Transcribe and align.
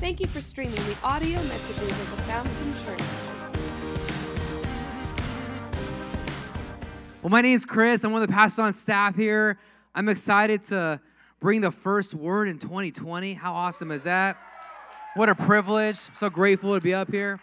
Thank 0.00 0.20
you 0.20 0.28
for 0.28 0.40
streaming 0.40 0.76
the 0.76 0.96
audio 1.02 1.42
messages 1.42 1.90
of 1.90 2.10
the 2.12 2.22
Fountain 2.22 2.72
Church. 2.84 3.00
Well, 7.20 7.30
my 7.30 7.40
name 7.40 7.56
is 7.56 7.64
Chris. 7.66 8.04
I'm 8.04 8.12
one 8.12 8.22
of 8.22 8.28
the 8.28 8.32
pastors 8.32 8.60
on 8.60 8.72
staff 8.74 9.16
here. 9.16 9.58
I'm 9.96 10.08
excited 10.08 10.62
to 10.64 11.00
bring 11.40 11.62
the 11.62 11.72
first 11.72 12.14
word 12.14 12.46
in 12.46 12.60
2020. 12.60 13.34
How 13.34 13.52
awesome 13.52 13.90
is 13.90 14.04
that? 14.04 14.36
What 15.16 15.28
a 15.28 15.34
privilege. 15.34 15.96
So 15.96 16.30
grateful 16.30 16.76
to 16.76 16.80
be 16.80 16.94
up 16.94 17.10
here. 17.10 17.40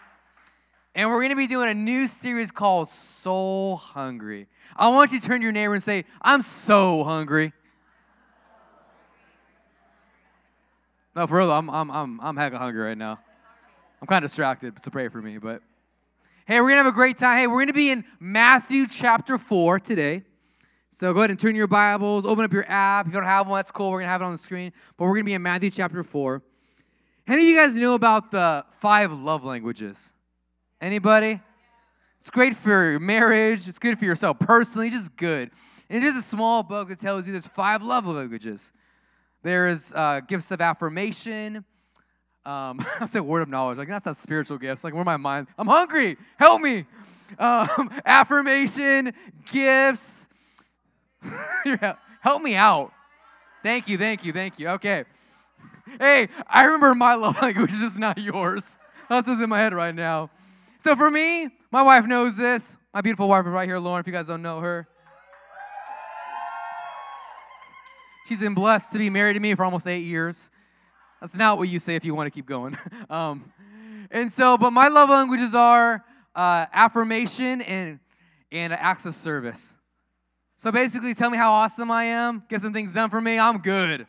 And 0.94 1.10
we're 1.10 1.20
going 1.20 1.32
to 1.32 1.36
be 1.36 1.46
doing 1.46 1.68
a 1.68 1.74
new 1.74 2.06
series 2.06 2.50
called 2.50 2.88
Soul 2.88 3.76
Hungry. 3.76 4.46
I 4.74 4.88
want 4.88 5.12
you 5.12 5.20
to 5.20 5.26
turn 5.26 5.40
to 5.40 5.42
your 5.42 5.52
neighbor 5.52 5.74
and 5.74 5.82
say, 5.82 6.06
I'm 6.22 6.40
so 6.40 7.04
hungry. 7.04 7.52
No, 11.16 11.26
for 11.26 11.38
real, 11.38 11.50
I'm, 11.50 11.70
I'm, 11.70 11.90
I'm, 11.90 12.20
I'm 12.20 12.36
hecka 12.36 12.58
hungry 12.58 12.82
right 12.82 12.98
now. 12.98 13.18
I'm 14.02 14.06
kind 14.06 14.22
of 14.22 14.30
distracted, 14.30 14.74
so 14.84 14.90
pray 14.90 15.08
for 15.08 15.22
me. 15.22 15.38
But 15.38 15.62
hey, 16.44 16.60
we're 16.60 16.68
going 16.68 16.74
to 16.74 16.84
have 16.84 16.92
a 16.92 16.92
great 16.92 17.16
time. 17.16 17.38
Hey, 17.38 17.46
we're 17.46 17.54
going 17.54 17.68
to 17.68 17.72
be 17.72 17.90
in 17.90 18.04
Matthew 18.20 18.84
chapter 18.86 19.38
4 19.38 19.80
today. 19.80 20.24
So 20.90 21.14
go 21.14 21.20
ahead 21.20 21.30
and 21.30 21.40
turn 21.40 21.54
your 21.54 21.68
Bibles, 21.68 22.26
open 22.26 22.44
up 22.44 22.52
your 22.52 22.66
app. 22.68 23.06
If 23.06 23.14
you 23.14 23.18
don't 23.18 23.26
have 23.26 23.48
one, 23.48 23.56
that's 23.56 23.70
cool. 23.70 23.92
We're 23.92 24.00
going 24.00 24.08
to 24.08 24.12
have 24.12 24.20
it 24.20 24.26
on 24.26 24.32
the 24.32 24.36
screen. 24.36 24.74
But 24.98 25.04
we're 25.04 25.14
going 25.14 25.22
to 25.22 25.26
be 25.26 25.32
in 25.32 25.40
Matthew 25.40 25.70
chapter 25.70 26.04
4. 26.04 26.42
Any 27.28 27.42
of 27.44 27.48
you 27.48 27.56
guys 27.56 27.74
know 27.74 27.94
about 27.94 28.30
the 28.30 28.66
five 28.72 29.10
love 29.10 29.42
languages? 29.42 30.12
Anybody? 30.82 31.40
It's 32.18 32.28
great 32.28 32.54
for 32.54 32.90
your 32.90 33.00
marriage. 33.00 33.66
It's 33.66 33.78
good 33.78 33.98
for 33.98 34.04
yourself 34.04 34.38
personally. 34.38 34.88
It's 34.88 34.96
just 34.96 35.16
good. 35.16 35.50
And 35.88 36.04
it 36.04 36.06
is 36.06 36.16
a 36.16 36.22
small 36.22 36.62
book 36.62 36.88
that 36.88 36.98
tells 36.98 37.26
you 37.26 37.32
there's 37.32 37.46
five 37.46 37.82
love 37.82 38.06
languages. 38.06 38.70
There 39.46 39.68
is 39.68 39.92
uh, 39.94 40.22
gifts 40.26 40.50
of 40.50 40.60
affirmation. 40.60 41.64
Um, 42.44 42.84
I 43.00 43.04
said 43.04 43.20
word 43.20 43.42
of 43.42 43.48
knowledge. 43.48 43.78
Like 43.78 43.86
that's 43.86 44.04
not 44.04 44.16
spiritual 44.16 44.58
gifts. 44.58 44.82
Like 44.82 44.92
where 44.92 45.04
my 45.04 45.16
mind? 45.16 45.46
I'm 45.56 45.68
hungry. 45.68 46.16
Help 46.36 46.60
me. 46.60 46.84
Um, 47.38 47.92
affirmation, 48.04 49.12
gifts. 49.52 50.28
Help 52.20 52.42
me 52.42 52.56
out. 52.56 52.92
Thank 53.62 53.86
you. 53.86 53.96
Thank 53.96 54.24
you. 54.24 54.32
Thank 54.32 54.58
you. 54.58 54.66
Okay. 54.70 55.04
Hey, 56.00 56.26
I 56.48 56.64
remember 56.64 56.96
my 56.96 57.14
love 57.14 57.40
language 57.40 57.72
is 57.72 57.78
just 57.78 58.00
not 58.00 58.18
yours. 58.18 58.80
That's 59.08 59.28
what's 59.28 59.40
in 59.40 59.48
my 59.48 59.60
head 59.60 59.72
right 59.72 59.94
now. 59.94 60.28
So 60.78 60.96
for 60.96 61.08
me, 61.08 61.50
my 61.70 61.82
wife 61.82 62.04
knows 62.04 62.36
this. 62.36 62.78
My 62.92 63.00
beautiful 63.00 63.28
wife 63.28 63.46
right 63.46 63.68
here, 63.68 63.78
Lauren, 63.78 64.00
if 64.00 64.08
you 64.08 64.12
guys 64.12 64.26
don't 64.26 64.42
know 64.42 64.58
her. 64.58 64.88
She's 68.26 68.40
been 68.40 68.54
blessed 68.54 68.92
to 68.92 68.98
be 68.98 69.08
married 69.08 69.34
to 69.34 69.40
me 69.40 69.54
for 69.54 69.64
almost 69.64 69.86
eight 69.86 70.02
years. 70.02 70.50
That's 71.20 71.36
not 71.36 71.58
what 71.58 71.68
you 71.68 71.78
say 71.78 71.94
if 71.94 72.04
you 72.04 72.12
want 72.12 72.26
to 72.26 72.30
keep 72.32 72.44
going. 72.44 72.76
um, 73.10 73.52
and 74.10 74.32
so, 74.32 74.58
but 74.58 74.72
my 74.72 74.88
love 74.88 75.10
languages 75.10 75.54
are 75.54 76.04
uh, 76.34 76.66
affirmation 76.72 77.60
and, 77.62 78.00
and 78.50 78.72
acts 78.72 79.06
of 79.06 79.14
service. 79.14 79.76
So 80.56 80.72
basically, 80.72 81.14
tell 81.14 81.30
me 81.30 81.38
how 81.38 81.52
awesome 81.52 81.88
I 81.88 82.04
am, 82.04 82.42
get 82.48 82.60
some 82.60 82.72
things 82.72 82.94
done 82.94 83.10
for 83.10 83.20
me, 83.20 83.38
I'm 83.38 83.58
good. 83.58 84.08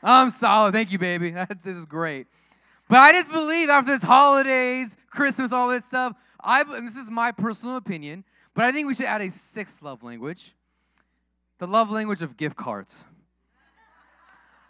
I'm 0.00 0.30
solid. 0.30 0.72
Thank 0.72 0.92
you, 0.92 0.98
baby. 0.98 1.30
That's, 1.32 1.64
this 1.64 1.76
is 1.76 1.86
great. 1.86 2.28
But 2.88 2.98
I 2.98 3.10
just 3.10 3.32
believe 3.32 3.68
after 3.68 3.90
this 3.90 4.02
holidays, 4.04 4.96
Christmas, 5.10 5.52
all 5.52 5.68
this 5.68 5.84
stuff, 5.84 6.14
I, 6.40 6.62
and 6.62 6.86
this 6.86 6.96
is 6.96 7.10
my 7.10 7.32
personal 7.32 7.76
opinion, 7.76 8.24
but 8.54 8.64
I 8.64 8.70
think 8.70 8.86
we 8.86 8.94
should 8.94 9.06
add 9.06 9.22
a 9.22 9.30
sixth 9.30 9.82
love 9.82 10.04
language 10.04 10.54
the 11.60 11.66
love 11.66 11.90
language 11.90 12.22
of 12.22 12.38
gift 12.38 12.56
cards. 12.56 13.04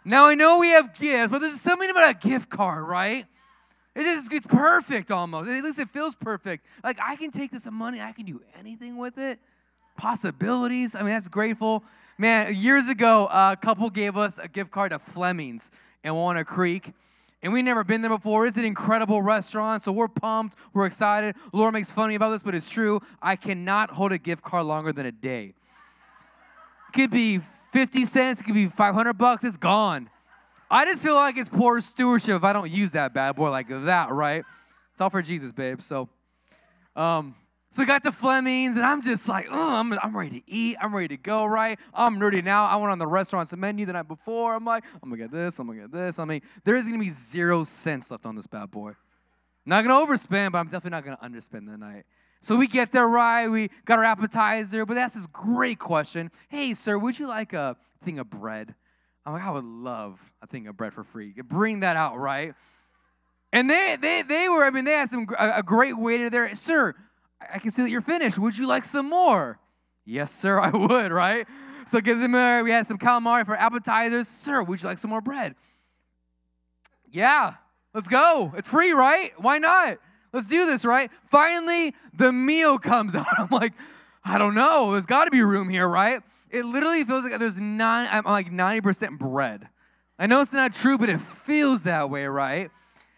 Now 0.03 0.25
I 0.25 0.35
know 0.35 0.59
we 0.59 0.69
have 0.69 0.97
gifts, 0.97 1.31
but 1.31 1.39
there's 1.39 1.59
something 1.61 1.89
about 1.89 2.15
a 2.15 2.27
gift 2.27 2.49
card, 2.49 2.87
right? 2.87 3.25
It 3.95 4.01
is, 4.01 4.29
it's 4.31 4.47
perfect 4.47 5.11
almost. 5.11 5.49
At 5.49 5.63
least 5.63 5.79
it 5.79 5.89
feels 5.89 6.15
perfect. 6.15 6.65
Like 6.83 6.97
I 7.03 7.15
can 7.17 7.29
take 7.29 7.51
this 7.51 7.69
money, 7.69 8.01
I 8.01 8.11
can 8.11 8.25
do 8.25 8.41
anything 8.57 8.97
with 8.97 9.17
it. 9.17 9.39
Possibilities. 9.97 10.95
I 10.95 10.99
mean, 10.99 11.09
that's 11.09 11.27
grateful. 11.27 11.83
Man, 12.17 12.53
years 12.55 12.89
ago, 12.89 13.27
a 13.31 13.57
couple 13.59 13.89
gave 13.89 14.17
us 14.17 14.37
a 14.37 14.47
gift 14.47 14.71
card 14.71 14.91
to 14.91 14.99
Fleming's 14.99 15.69
in 16.03 16.13
Walnut 16.13 16.47
Creek. 16.47 16.93
And 17.43 17.51
we've 17.51 17.65
never 17.65 17.83
been 17.83 18.01
there 18.01 18.09
before. 18.09 18.45
It's 18.45 18.57
an 18.57 18.65
incredible 18.65 19.21
restaurant, 19.21 19.81
so 19.81 19.91
we're 19.91 20.07
pumped. 20.07 20.55
We're 20.73 20.85
excited. 20.85 21.35
Laura 21.51 21.71
makes 21.71 21.91
funny 21.91 22.15
about 22.15 22.29
this, 22.29 22.43
but 22.43 22.53
it's 22.53 22.69
true. 22.69 22.99
I 23.21 23.35
cannot 23.35 23.89
hold 23.89 24.11
a 24.11 24.17
gift 24.17 24.43
card 24.43 24.65
longer 24.65 24.93
than 24.93 25.07
a 25.07 25.11
day. 25.11 25.53
Could 26.93 27.09
be 27.09 27.39
50 27.71 28.05
cents, 28.05 28.41
it 28.41 28.43
could 28.43 28.53
be 28.53 28.67
500 28.67 29.13
bucks, 29.13 29.43
it's 29.43 29.57
gone. 29.57 30.09
I 30.69 30.85
just 30.85 31.03
feel 31.03 31.15
like 31.15 31.37
it's 31.37 31.49
poor 31.49 31.81
stewardship 31.81 32.37
if 32.37 32.43
I 32.43 32.53
don't 32.53 32.71
use 32.71 32.91
that 32.93 33.13
bad 33.13 33.35
boy 33.35 33.49
like 33.49 33.67
that, 33.67 34.11
right? 34.11 34.43
It's 34.93 35.01
all 35.01 35.09
for 35.09 35.21
Jesus, 35.21 35.51
babe. 35.51 35.81
So, 35.81 36.09
um, 36.95 37.35
so 37.69 37.83
I 37.83 37.85
got 37.85 38.03
the 38.03 38.11
Flemings, 38.11 38.75
and 38.75 38.85
I'm 38.85 39.01
just 39.01 39.27
like, 39.29 39.47
oh, 39.49 39.79
I'm, 39.79 39.93
I'm 40.03 40.15
ready 40.15 40.41
to 40.41 40.51
eat. 40.51 40.75
I'm 40.81 40.93
ready 40.93 41.09
to 41.09 41.17
go, 41.17 41.45
right? 41.45 41.79
I'm 41.93 42.19
ready 42.19 42.41
now. 42.41 42.65
I 42.65 42.75
went 42.75 42.91
on 42.91 42.99
the 42.99 43.07
restaurant's 43.07 43.55
menu 43.55 43.85
the 43.85 43.93
night 43.93 44.09
before. 44.09 44.55
I'm 44.55 44.65
like, 44.65 44.83
I'm 45.01 45.09
gonna 45.09 45.21
get 45.21 45.31
this, 45.31 45.57
I'm 45.57 45.67
gonna 45.67 45.81
get 45.81 45.91
this. 45.91 46.19
I 46.19 46.25
mean, 46.25 46.41
there's 46.65 46.85
gonna 46.85 46.99
be 46.99 47.09
zero 47.09 47.63
cents 47.63 48.11
left 48.11 48.25
on 48.25 48.35
this 48.35 48.47
bad 48.47 48.71
boy. 48.71 48.93
Not 49.65 49.85
gonna 49.85 50.05
overspend, 50.05 50.51
but 50.51 50.57
I'm 50.57 50.65
definitely 50.65 50.91
not 50.91 51.05
gonna 51.05 51.17
underspend 51.23 51.67
the 51.67 51.77
night. 51.77 52.05
So 52.41 52.55
we 52.55 52.67
get 52.67 52.91
there 52.91 53.07
right, 53.07 53.47
we 53.47 53.69
got 53.85 53.99
our 53.99 54.05
appetizer, 54.05 54.83
but 54.87 54.95
that's 54.95 55.13
this 55.13 55.27
great 55.27 55.77
question. 55.77 56.31
Hey, 56.49 56.73
sir, 56.73 56.97
would 56.97 57.19
you 57.19 57.27
like 57.27 57.53
a 57.53 57.77
thing 58.03 58.17
of 58.17 58.31
bread? 58.31 58.73
I'm 59.25 59.33
like, 59.33 59.43
I 59.43 59.51
would 59.51 59.63
love 59.63 60.19
a 60.41 60.47
thing 60.47 60.65
of 60.65 60.75
bread 60.75 60.93
for 60.93 61.03
free. 61.03 61.33
Bring 61.43 61.81
that 61.81 61.95
out, 61.95 62.17
right? 62.17 62.55
And 63.53 63.69
they 63.69 63.95
they 64.01 64.23
they 64.23 64.49
were, 64.49 64.63
I 64.63 64.71
mean, 64.71 64.85
they 64.85 64.93
had 64.93 65.09
some 65.09 65.27
a, 65.37 65.61
great 65.61 65.95
waiter 65.95 66.31
there. 66.31 66.55
Sir, 66.55 66.95
I 67.53 67.59
can 67.59 67.69
see 67.69 67.83
that 67.83 67.91
you're 67.91 68.01
finished. 68.01 68.39
Would 68.39 68.57
you 68.57 68.67
like 68.67 68.85
some 68.85 69.07
more? 69.07 69.59
Yes, 70.03 70.31
sir, 70.31 70.59
I 70.61 70.71
would, 70.71 71.11
right? 71.11 71.47
So 71.85 72.01
give 72.01 72.19
them 72.19 72.33
a, 72.33 72.63
we 72.63 72.71
had 72.71 72.87
some 72.87 72.97
calamari 72.97 73.45
for 73.45 73.55
appetizers. 73.55 74.27
Sir, 74.27 74.63
would 74.63 74.81
you 74.81 74.87
like 74.87 74.97
some 74.97 75.11
more 75.11 75.21
bread? 75.21 75.53
Yeah, 77.11 77.55
let's 77.93 78.07
go. 78.07 78.51
It's 78.55 78.69
free, 78.69 78.93
right? 78.93 79.31
Why 79.37 79.59
not? 79.59 79.99
Let's 80.33 80.47
do 80.47 80.65
this, 80.65 80.85
right? 80.85 81.11
Finally, 81.29 81.93
the 82.13 82.31
meal 82.31 82.77
comes 82.77 83.15
out. 83.15 83.27
I'm 83.37 83.49
like, 83.51 83.73
I 84.23 84.37
don't 84.37 84.53
know. 84.53 84.91
There's 84.91 85.05
got 85.05 85.25
to 85.25 85.31
be 85.31 85.41
room 85.41 85.69
here, 85.69 85.87
right? 85.87 86.21
It 86.49 86.65
literally 86.65 87.03
feels 87.03 87.23
like 87.23 87.39
there's 87.39 87.59
nine, 87.59 88.07
I'm 88.11 88.25
like 88.25 88.51
90% 88.51 89.17
bread. 89.17 89.67
I 90.19 90.27
know 90.27 90.41
it's 90.41 90.53
not 90.53 90.73
true, 90.73 90.97
but 90.97 91.09
it 91.09 91.19
feels 91.19 91.83
that 91.83 92.09
way, 92.09 92.25
right? 92.25 92.69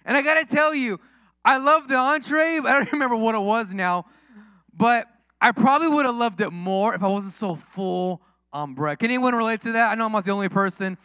And 0.05 0.15
I 0.15 0.21
gotta 0.21 0.45
tell 0.45 0.73
you, 0.73 0.99
I 1.43 1.57
love 1.57 1.87
the 1.87 1.95
entree. 1.95 2.59
I 2.59 2.79
don't 2.79 2.91
remember 2.93 3.15
what 3.15 3.35
it 3.35 3.41
was 3.41 3.73
now, 3.73 4.05
but 4.73 5.07
I 5.41 5.51
probably 5.51 5.89
would 5.89 6.05
have 6.05 6.15
loved 6.15 6.39
it 6.41 6.51
more 6.51 6.95
if 6.95 7.03
I 7.03 7.07
wasn't 7.07 7.33
so 7.33 7.55
full 7.55 8.21
on 8.53 8.73
bread. 8.75 8.99
Can 8.99 9.09
anyone 9.09 9.35
relate 9.35 9.61
to 9.61 9.73
that? 9.73 9.91
I 9.91 9.95
know 9.95 10.05
I'm 10.05 10.11
not 10.11 10.25
the 10.25 10.31
only 10.31 10.47
person. 10.47 10.97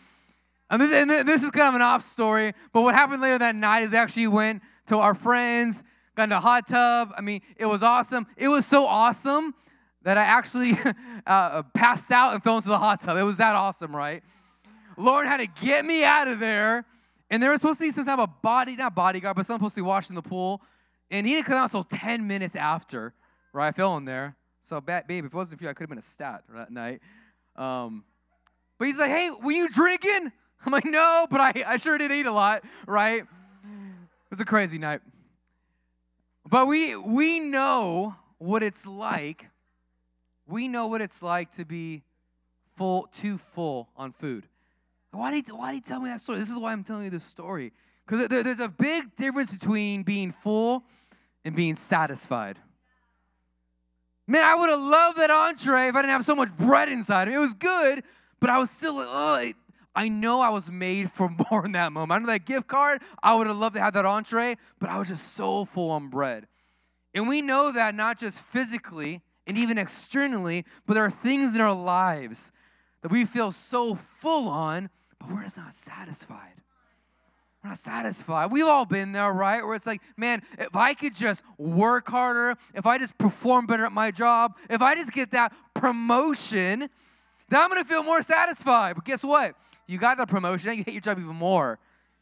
And 0.70 0.80
this, 0.82 0.92
and 0.92 1.10
this 1.26 1.42
is 1.42 1.50
kind 1.50 1.68
of 1.68 1.74
an 1.74 1.82
off 1.82 2.02
story, 2.02 2.52
but 2.72 2.82
what 2.82 2.94
happened 2.94 3.22
later 3.22 3.38
that 3.38 3.54
night 3.54 3.82
is 3.82 3.94
actually 3.94 4.28
went 4.28 4.62
to 4.86 4.98
our 4.98 5.14
friends, 5.14 5.82
got 6.18 6.28
in 6.28 6.32
a 6.32 6.40
hot 6.40 6.66
tub. 6.66 7.12
I 7.16 7.20
mean, 7.20 7.40
it 7.56 7.66
was 7.66 7.82
awesome. 7.82 8.26
It 8.36 8.48
was 8.48 8.66
so 8.66 8.86
awesome 8.86 9.54
that 10.02 10.18
I 10.18 10.22
actually 10.22 10.72
uh, 11.26 11.62
passed 11.74 12.10
out 12.10 12.34
and 12.34 12.42
fell 12.42 12.56
into 12.56 12.68
the 12.68 12.78
hot 12.78 13.00
tub. 13.00 13.16
It 13.16 13.22
was 13.22 13.36
that 13.36 13.54
awesome, 13.54 13.94
right? 13.94 14.22
Lauren 14.96 15.28
had 15.28 15.38
to 15.38 15.64
get 15.64 15.84
me 15.84 16.04
out 16.04 16.26
of 16.26 16.40
there 16.40 16.84
and 17.30 17.40
there 17.42 17.50
was 17.50 17.60
supposed 17.60 17.78
to 17.78 17.84
be 17.84 17.90
some 17.90 18.04
type 18.04 18.18
of 18.18 18.42
body, 18.42 18.74
not 18.74 18.94
bodyguard, 18.94 19.36
but 19.36 19.46
someone 19.46 19.60
supposed 19.60 19.76
to 19.76 19.82
be 19.82 19.86
washing 19.86 20.16
the 20.16 20.22
pool. 20.22 20.60
And 21.10 21.26
he 21.26 21.34
didn't 21.34 21.46
come 21.46 21.56
out 21.56 21.64
until 21.64 21.84
10 21.84 22.26
minutes 22.26 22.56
after, 22.56 23.14
right? 23.52 23.68
I 23.68 23.72
fell 23.72 23.96
in 23.96 24.04
there. 24.04 24.34
So, 24.60 24.80
babe, 24.80 25.04
if 25.08 25.26
it 25.26 25.34
wasn't 25.34 25.60
for 25.60 25.64
you, 25.64 25.70
I 25.70 25.72
could 25.72 25.84
have 25.84 25.88
been 25.88 25.98
a 25.98 26.02
stat 26.02 26.42
that 26.52 26.72
night. 26.72 27.00
Um, 27.54 28.04
but 28.78 28.88
he's 28.88 28.98
like, 28.98 29.10
hey, 29.10 29.30
were 29.42 29.52
you 29.52 29.68
drinking? 29.68 30.32
I'm 30.66 30.72
like, 30.72 30.84
no, 30.84 31.26
but 31.30 31.40
I, 31.40 31.64
I 31.66 31.76
sure 31.76 31.96
did 31.96 32.10
eat 32.10 32.26
a 32.26 32.32
lot, 32.32 32.64
right? 32.86 33.22
It 33.22 34.30
was 34.30 34.40
a 34.40 34.44
crazy 34.44 34.78
night. 34.78 35.00
But 36.48 36.66
we, 36.66 36.96
we 36.96 37.40
know 37.40 38.16
what 38.38 38.62
it's 38.62 38.86
like. 38.86 39.50
We 40.46 40.66
know 40.66 40.86
what 40.86 41.02
it's 41.02 41.22
like 41.22 41.50
to 41.52 41.66
be 41.66 42.02
full, 42.74 43.08
too 43.12 43.36
full 43.36 43.90
on 43.96 44.12
food. 44.12 44.46
Why 45.10 45.30
did, 45.30 45.46
he, 45.46 45.52
why 45.52 45.72
did 45.72 45.76
he 45.76 45.80
tell 45.82 46.00
me 46.00 46.08
that 46.08 46.20
story? 46.20 46.38
This 46.38 46.48
is 46.48 46.58
why 46.58 46.72
I'm 46.72 46.84
telling 46.84 47.04
you 47.04 47.10
this 47.10 47.24
story. 47.24 47.72
Because 48.06 48.28
there, 48.28 48.42
there's 48.42 48.60
a 48.60 48.68
big 48.68 49.14
difference 49.14 49.52
between 49.52 50.04
being 50.04 50.32
full 50.32 50.84
and 51.44 51.54
being 51.54 51.74
satisfied. 51.74 52.58
Man, 54.26 54.44
I 54.44 54.54
would 54.54 54.70
have 54.70 54.80
loved 54.80 55.18
that 55.18 55.30
entree 55.30 55.88
if 55.88 55.94
I 55.94 56.02
didn't 56.02 56.12
have 56.12 56.24
so 56.24 56.34
much 56.34 56.54
bread 56.56 56.88
inside. 56.88 57.28
It 57.28 57.38
was 57.38 57.52
good, 57.54 58.04
but 58.40 58.48
I 58.48 58.58
was 58.58 58.70
still 58.70 58.96
like, 58.96 59.56
oh, 59.56 59.67
I 59.98 60.06
know 60.06 60.40
I 60.40 60.50
was 60.50 60.70
made 60.70 61.10
for 61.10 61.28
more 61.50 61.66
in 61.66 61.72
that 61.72 61.92
moment. 61.92 62.12
I 62.12 62.18
know 62.24 62.32
that 62.32 62.46
gift 62.46 62.68
card, 62.68 63.02
I 63.20 63.34
would 63.34 63.48
have 63.48 63.56
loved 63.56 63.74
to 63.74 63.80
have 63.80 63.94
that 63.94 64.06
entree, 64.06 64.54
but 64.78 64.90
I 64.90 64.98
was 64.98 65.08
just 65.08 65.32
so 65.32 65.64
full 65.64 65.90
on 65.90 66.08
bread. 66.08 66.46
And 67.14 67.26
we 67.26 67.42
know 67.42 67.72
that 67.72 67.96
not 67.96 68.16
just 68.16 68.40
physically 68.40 69.22
and 69.44 69.58
even 69.58 69.76
externally, 69.76 70.64
but 70.86 70.94
there 70.94 71.04
are 71.04 71.10
things 71.10 71.52
in 71.52 71.60
our 71.60 71.74
lives 71.74 72.52
that 73.02 73.10
we 73.10 73.24
feel 73.24 73.50
so 73.50 73.96
full 73.96 74.48
on 74.48 74.88
but 75.18 75.32
we're 75.32 75.42
just 75.42 75.56
not 75.56 75.74
satisfied. 75.74 76.54
We're 77.64 77.70
not 77.70 77.78
satisfied. 77.78 78.52
We've 78.52 78.66
all 78.66 78.86
been 78.86 79.10
there, 79.10 79.32
right? 79.32 79.64
Where 79.64 79.74
it's 79.74 79.86
like, 79.86 80.00
man, 80.16 80.42
if 80.58 80.76
I 80.76 80.94
could 80.94 81.16
just 81.16 81.42
work 81.58 82.08
harder, 82.08 82.56
if 82.72 82.86
I 82.86 82.98
just 82.98 83.18
perform 83.18 83.66
better 83.66 83.84
at 83.84 83.90
my 83.90 84.12
job, 84.12 84.56
if 84.70 84.80
I 84.80 84.94
just 84.94 85.12
get 85.12 85.32
that 85.32 85.52
promotion, 85.74 86.88
then 87.48 87.60
I'm 87.60 87.68
gonna 87.68 87.84
feel 87.84 88.04
more 88.04 88.22
satisfied. 88.22 88.94
But 88.94 89.04
guess 89.04 89.24
what? 89.24 89.54
You 89.88 89.98
got 89.98 90.18
the 90.18 90.26
promotion, 90.26 90.70
you 90.74 90.84
hate 90.84 90.92
your 90.92 91.00
job 91.00 91.18
even 91.18 91.34
more. 91.34 91.78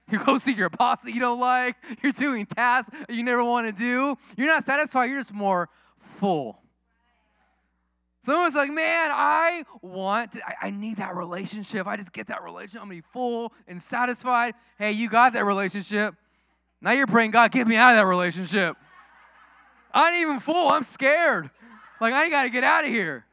You're 0.09 0.21
close 0.25 0.45
to 0.45 0.53
your 0.53 0.71
boss 0.71 1.03
that 1.03 1.13
you 1.13 1.21
don't 1.21 1.41
like. 1.41 1.77
You're 2.03 2.13
doing 2.13 2.47
tasks 2.47 2.97
you 3.11 3.25
never 3.25 3.45
want 3.45 3.69
to 3.69 3.79
do. 3.79 4.15
You're 4.37 4.47
not 4.47 4.65
satisfied. 4.65 5.07
You're 5.07 5.19
just 5.19 5.35
more 5.35 5.69
full. 5.99 6.63
Someone's 8.21 8.55
like, 8.55 8.71
man, 8.71 9.11
I 9.13 9.63
want, 9.83 10.33
to, 10.33 10.41
I, 10.45 10.67
I, 10.67 10.71
need 10.71 10.97
that 10.97 11.15
relationship. 11.15 11.87
I 11.87 11.97
just 11.97 12.13
get 12.13 12.27
that 12.29 12.43
relationship, 12.43 12.83
I'm 12.83 12.89
gonna 12.89 13.01
be 13.01 13.07
full 13.13 13.53
and 13.69 13.81
satisfied. 13.81 14.55
Hey, 14.79 14.93
you 14.93 15.09
got 15.09 15.33
that 15.35 15.45
relationship. 15.45 16.15
Now 16.81 16.91
you're 16.91 17.07
praying, 17.07 17.31
God, 17.31 17.53
get 17.53 17.69
me 17.69 17.77
out 17.77 17.91
of 17.91 17.97
that 17.99 18.07
relationship. 18.07 18.77
I 19.95 20.11
ain't 20.11 20.23
even 20.23 20.41
full. 20.41 20.71
I'm 20.71 20.83
scared. 20.83 21.51
Like, 22.01 22.15
I 22.15 22.29
gotta 22.29 22.51
get 22.51 22.65
out 22.65 22.83
of 22.83 22.91
here. 22.91 23.25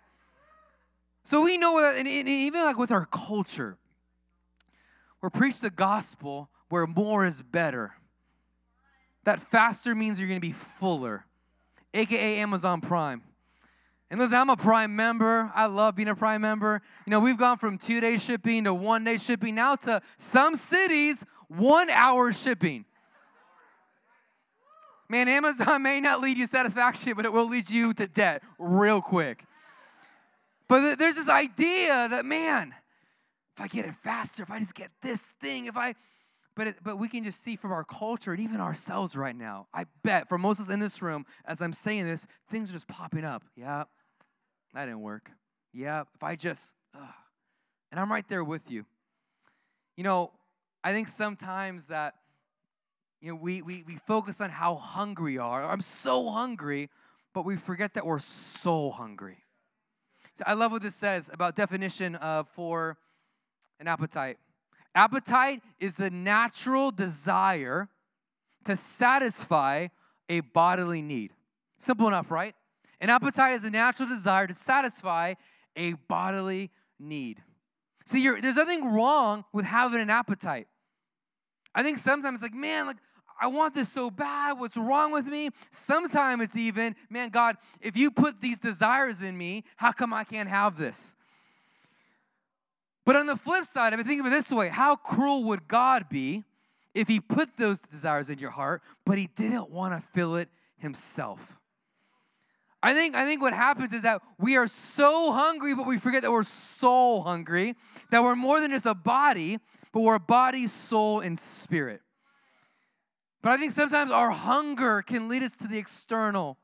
So 1.23 1.43
we 1.43 1.57
know 1.57 1.81
that, 1.81 1.95
and 1.97 2.07
even 2.07 2.61
like 2.61 2.77
with 2.77 2.91
our 2.91 3.05
culture, 3.07 3.77
we're 5.23 5.29
preached 5.29 5.61
the 5.61 5.69
gospel 5.69 6.49
where 6.67 6.85
more 6.85 7.25
is 7.25 7.41
better. 7.41 7.93
That 9.23 9.39
faster 9.39 9.95
means 9.95 10.19
you're 10.19 10.27
gonna 10.27 10.41
be 10.41 10.51
fuller, 10.51 11.25
aka 11.93 12.39
Amazon 12.39 12.81
Prime. 12.81 13.23
And 14.11 14.19
listen, 14.19 14.37
I'm 14.37 14.49
a 14.49 14.57
Prime 14.57 14.97
member. 14.97 15.49
I 15.55 15.67
love 15.67 15.95
being 15.95 16.09
a 16.09 16.15
Prime 16.15 16.41
member. 16.41 16.81
You 17.05 17.11
know, 17.11 17.21
we've 17.21 17.37
gone 17.37 17.57
from 17.57 17.77
two 17.77 18.01
day 18.01 18.17
shipping 18.17 18.65
to 18.65 18.73
one 18.73 19.05
day 19.05 19.17
shipping 19.17 19.55
now 19.55 19.75
to 19.75 20.01
some 20.17 20.57
cities, 20.57 21.25
one 21.47 21.89
hour 21.89 22.33
shipping. 22.33 22.83
Man, 25.07 25.29
Amazon 25.29 25.81
may 25.83 26.01
not 26.01 26.19
lead 26.19 26.37
you 26.37 26.47
satisfaction, 26.47 27.13
but 27.15 27.23
it 27.23 27.31
will 27.31 27.47
lead 27.47 27.69
you 27.69 27.93
to 27.93 28.07
debt 28.07 28.43
real 28.59 29.01
quick. 29.01 29.45
But 30.67 30.97
there's 30.97 31.15
this 31.15 31.29
idea 31.29 32.09
that, 32.09 32.25
man, 32.25 32.73
if 33.55 33.63
I 33.63 33.67
get 33.67 33.85
it 33.85 33.95
faster, 33.95 34.43
if 34.43 34.51
I 34.51 34.59
just 34.59 34.75
get 34.75 34.89
this 35.01 35.31
thing, 35.31 35.65
if 35.65 35.77
I, 35.77 35.93
but 36.55 36.67
it, 36.67 36.75
but 36.83 36.97
we 36.97 37.07
can 37.07 37.23
just 37.23 37.41
see 37.41 37.55
from 37.55 37.71
our 37.71 37.83
culture 37.83 38.31
and 38.31 38.41
even 38.41 38.59
ourselves 38.59 39.15
right 39.15 39.35
now. 39.35 39.67
I 39.73 39.85
bet 40.03 40.27
for 40.27 40.37
most 40.37 40.59
of 40.59 40.67
us 40.67 40.73
in 40.73 40.79
this 40.79 41.01
room, 41.01 41.25
as 41.45 41.61
I'm 41.61 41.73
saying 41.73 42.05
this, 42.05 42.27
things 42.49 42.69
are 42.69 42.73
just 42.73 42.87
popping 42.87 43.25
up. 43.25 43.43
Yeah, 43.55 43.83
that 44.73 44.85
didn't 44.85 45.01
work. 45.01 45.29
Yeah, 45.71 46.03
if 46.15 46.23
I 46.23 46.35
just, 46.35 46.75
ugh. 46.95 47.01
and 47.91 47.99
I'm 47.99 48.11
right 48.11 48.27
there 48.27 48.43
with 48.43 48.69
you. 48.71 48.85
You 49.97 50.03
know, 50.03 50.31
I 50.83 50.91
think 50.91 51.07
sometimes 51.07 51.87
that, 51.87 52.15
you 53.21 53.29
know, 53.29 53.35
we, 53.35 53.61
we, 53.61 53.83
we 53.87 53.95
focus 53.95 54.41
on 54.41 54.49
how 54.49 54.75
hungry 54.75 55.37
are. 55.37 55.63
I'm 55.63 55.81
so 55.81 56.29
hungry, 56.29 56.89
but 57.33 57.45
we 57.45 57.55
forget 57.55 57.93
that 57.93 58.05
we're 58.05 58.19
so 58.19 58.89
hungry. 58.89 59.37
So 60.35 60.43
I 60.47 60.53
love 60.53 60.71
what 60.71 60.81
this 60.81 60.95
says 60.95 61.29
about 61.31 61.55
definition 61.55 62.15
of 62.15 62.49
for 62.49 62.97
an 63.79 63.87
appetite. 63.87 64.37
Appetite 64.95 65.61
is 65.79 65.97
the 65.97 66.09
natural 66.09 66.91
desire 66.91 67.89
to 68.65 68.75
satisfy 68.75 69.87
a 70.29 70.39
bodily 70.41 71.01
need. 71.01 71.31
Simple 71.77 72.07
enough, 72.07 72.31
right? 72.31 72.55
An 73.01 73.09
appetite 73.09 73.53
is 73.53 73.65
a 73.65 73.71
natural 73.71 74.07
desire 74.07 74.47
to 74.47 74.53
satisfy 74.53 75.33
a 75.75 75.93
bodily 76.07 76.71
need. 76.99 77.41
See, 78.05 78.23
there's 78.23 78.55
nothing 78.55 78.93
wrong 78.93 79.45
with 79.51 79.65
having 79.65 79.99
an 79.99 80.09
appetite. 80.09 80.67
I 81.75 81.83
think 81.83 81.97
sometimes 81.97 82.35
it's 82.35 82.43
like, 82.43 82.53
man, 82.53 82.87
like 82.87 82.97
I 83.41 83.47
want 83.47 83.73
this 83.73 83.89
so 83.89 84.09
bad. 84.11 84.59
What's 84.59 84.77
wrong 84.77 85.11
with 85.11 85.25
me? 85.25 85.49
Sometimes 85.71 86.43
it's 86.43 86.55
even, 86.55 86.95
man, 87.09 87.29
God, 87.29 87.57
if 87.81 87.97
you 87.97 88.11
put 88.11 88.39
these 88.39 88.59
desires 88.59 89.21
in 89.21 89.37
me, 89.37 89.63
how 89.75 89.91
come 89.91 90.13
I 90.13 90.23
can't 90.23 90.47
have 90.47 90.77
this? 90.77 91.15
But 93.05 93.15
on 93.15 93.25
the 93.25 93.35
flip 93.35 93.65
side 93.65 93.93
I 93.93 93.97
mean, 93.97 94.05
think 94.05 94.21
of 94.21 94.27
it 94.27 94.29
this 94.29 94.51
way 94.51 94.69
how 94.69 94.95
cruel 94.95 95.43
would 95.45 95.67
God 95.67 96.09
be 96.09 96.43
if 96.93 97.07
He 97.07 97.19
put 97.19 97.57
those 97.57 97.81
desires 97.81 98.29
in 98.29 98.39
your 98.39 98.51
heart, 98.51 98.81
but 99.05 99.17
He 99.17 99.27
didn't 99.35 99.69
want 99.69 99.99
to 99.99 100.07
fill 100.09 100.35
it 100.35 100.49
Himself? 100.77 101.59
I 102.83 102.93
think, 102.93 103.15
I 103.15 103.25
think 103.25 103.41
what 103.41 103.53
happens 103.53 103.93
is 103.93 104.03
that 104.03 104.21
we 104.37 104.57
are 104.57 104.67
so 104.67 105.31
hungry, 105.31 105.73
but 105.73 105.87
we 105.87 105.97
forget 105.97 106.21
that 106.23 106.31
we're 106.31 106.43
soul 106.43 107.23
hungry, 107.23 107.75
that 108.11 108.21
we're 108.21 108.35
more 108.35 108.59
than 108.59 108.71
just 108.71 108.85
a 108.85 108.93
body, 108.93 109.57
but 109.93 110.01
we're 110.01 110.15
a 110.15 110.19
body, 110.19 110.67
soul, 110.67 111.21
and 111.21 111.39
spirit. 111.39 112.01
But 113.41 113.53
I 113.53 113.57
think 113.57 113.71
sometimes 113.71 114.11
our 114.11 114.31
hunger 114.31 115.01
can 115.01 115.29
lead 115.29 115.43
us 115.43 115.55
to 115.57 115.67
the 115.69 115.77
external. 115.77 116.57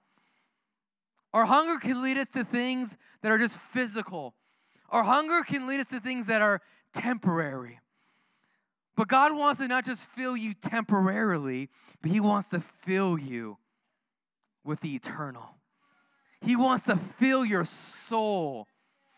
Our 1.34 1.46
hunger 1.46 1.80
can 1.80 2.04
lead 2.04 2.18
us 2.18 2.30
to 2.30 2.44
things 2.44 2.98
that 3.22 3.32
are 3.32 3.38
just 3.38 3.58
physical. 3.58 4.36
Our 4.92 5.04
hunger 5.04 5.44
can 5.44 5.68
lead 5.68 5.80
us 5.80 5.88
to 5.88 6.00
things 6.00 6.28
that 6.28 6.42
are 6.42 6.62
temporary. 6.94 7.80
But 8.96 9.08
God 9.08 9.36
wants 9.36 9.62
to 9.62 9.68
not 9.68 9.86
just 9.86 10.06
fill 10.06 10.36
you 10.36 10.54
temporarily, 10.54 11.70
but 12.02 12.12
He 12.12 12.20
wants 12.20 12.50
to 12.50 12.60
fill 12.60 13.18
you 13.18 13.58
with 14.64 14.82
the 14.82 14.96
eternal. 14.96 15.56
He 16.42 16.56
wants 16.56 16.86
to 16.86 16.96
fill 16.96 17.46
your 17.46 17.66
soul. 17.66 18.68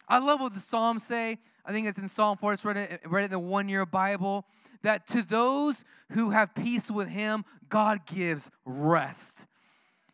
I 0.08 0.20
love 0.20 0.42
what 0.42 0.54
the 0.54 0.60
Psalms 0.60 1.04
say. 1.04 1.38
I 1.66 1.72
think 1.72 1.88
it's 1.88 1.98
in 1.98 2.08
Psalm 2.08 2.38
4. 2.38 2.54
It's 2.54 2.66
read 2.66 3.00
in 3.06 3.32
the 3.32 3.40
one 3.40 3.70
year 3.70 3.86
Bible. 3.86 4.46
That 4.84 5.06
to 5.08 5.22
those 5.22 5.86
who 6.12 6.32
have 6.32 6.56
peace 6.56 6.90
with 6.90 7.08
Him, 7.08 7.46
God 7.70 8.06
gives 8.08 8.50
rest. 8.66 9.48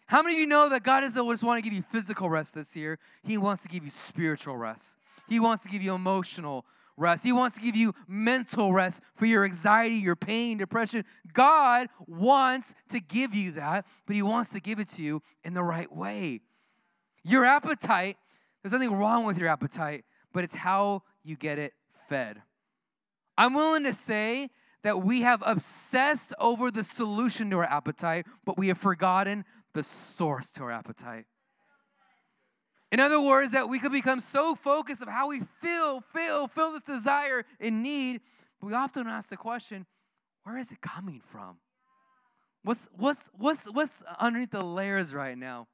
How 0.08 0.22
many 0.22 0.36
of 0.36 0.40
you 0.42 0.48
know 0.48 0.70
that 0.70 0.84
God 0.84 1.02
doesn't 1.02 1.30
just 1.30 1.44
want 1.44 1.62
to 1.62 1.70
give 1.70 1.76
you 1.76 1.82
physical 1.82 2.30
rest 2.30 2.56
this 2.56 2.76
year? 2.76 3.00
He 3.24 3.38
wants 3.38 3.64
to 3.64 3.70
give 3.70 3.84
you 3.84 3.90
spiritual 3.90 4.56
rest. 4.56 4.98
He 5.30 5.40
wants 5.40 5.64
to 5.64 5.70
give 5.70 5.82
you 5.82 5.94
emotional 5.94 6.66
rest. 6.98 7.24
He 7.24 7.32
wants 7.32 7.58
to 7.58 7.62
give 7.62 7.76
you 7.76 7.94
mental 8.08 8.74
rest 8.74 9.02
for 9.16 9.26
your 9.26 9.46
anxiety, 9.46 9.96
your 9.96 10.16
pain, 10.16 10.58
depression. 10.58 11.06
God 11.34 11.88
wants 12.08 12.76
to 12.90 13.00
give 13.00 13.36
you 13.36 13.52
that, 13.52 13.86
but 14.06 14.16
He 14.16 14.22
wants 14.22 14.52
to 14.54 14.60
give 14.60 14.80
it 14.80 14.90
to 14.90 15.04
you 15.04 15.22
in 15.44 15.54
the 15.54 15.64
right 15.64 15.92
way. 15.96 16.42
Your 17.24 17.46
appetite, 17.46 18.18
there's 18.62 18.74
nothing 18.74 18.94
wrong 18.94 19.26
with 19.26 19.38
your 19.38 19.50
appetite, 19.50 20.06
but 20.34 20.44
it's 20.44 20.56
how 20.56 21.04
you 21.24 21.36
get 21.36 21.60
it 21.60 21.74
fed. 22.08 22.42
I'm 23.38 23.54
willing 23.54 23.84
to 23.84 23.94
say 23.94 24.50
that 24.84 25.04
we 25.04 25.22
have 25.22 25.44
obsessed 25.46 26.34
over 26.40 26.72
the 26.72 26.84
solution 26.84 27.50
to 27.52 27.58
our 27.58 27.66
appetite, 27.66 28.26
but 28.46 28.58
we 28.58 28.70
have 28.70 28.78
forgotten 28.78 29.46
the 29.74 29.84
source 29.84 30.52
to 30.54 30.64
our 30.64 30.72
appetite. 30.72 31.26
In 32.98 33.02
other 33.02 33.22
words, 33.22 33.52
that 33.52 33.70
we 33.70 33.78
could 33.78 33.92
become 33.92 34.20
so 34.20 34.56
focused 34.56 35.04
of 35.04 35.08
how 35.08 35.30
we 35.30 35.42
feel, 35.62 36.02
feel, 36.02 36.48
feel 36.48 36.72
this 36.72 36.82
desire 36.82 37.44
and 37.60 37.84
need, 37.84 38.22
we 38.60 38.74
often 38.74 39.06
ask 39.06 39.30
the 39.30 39.38
question, 39.38 39.86
where 40.42 40.58
is 40.58 40.72
it 40.72 40.82
coming 40.82 41.20
from? 41.20 41.60
What's 42.64 42.90
what's 42.98 43.30
what's 43.38 43.72
what's 43.72 44.02
underneath 44.20 44.50
the 44.50 44.64
layers 44.64 45.14
right 45.14 45.38
now? 45.38 45.68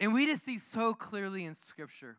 And 0.00 0.12
we 0.12 0.26
just 0.26 0.42
see 0.42 0.58
so 0.58 0.94
clearly 0.94 1.44
in 1.44 1.54
Scripture 1.54 2.16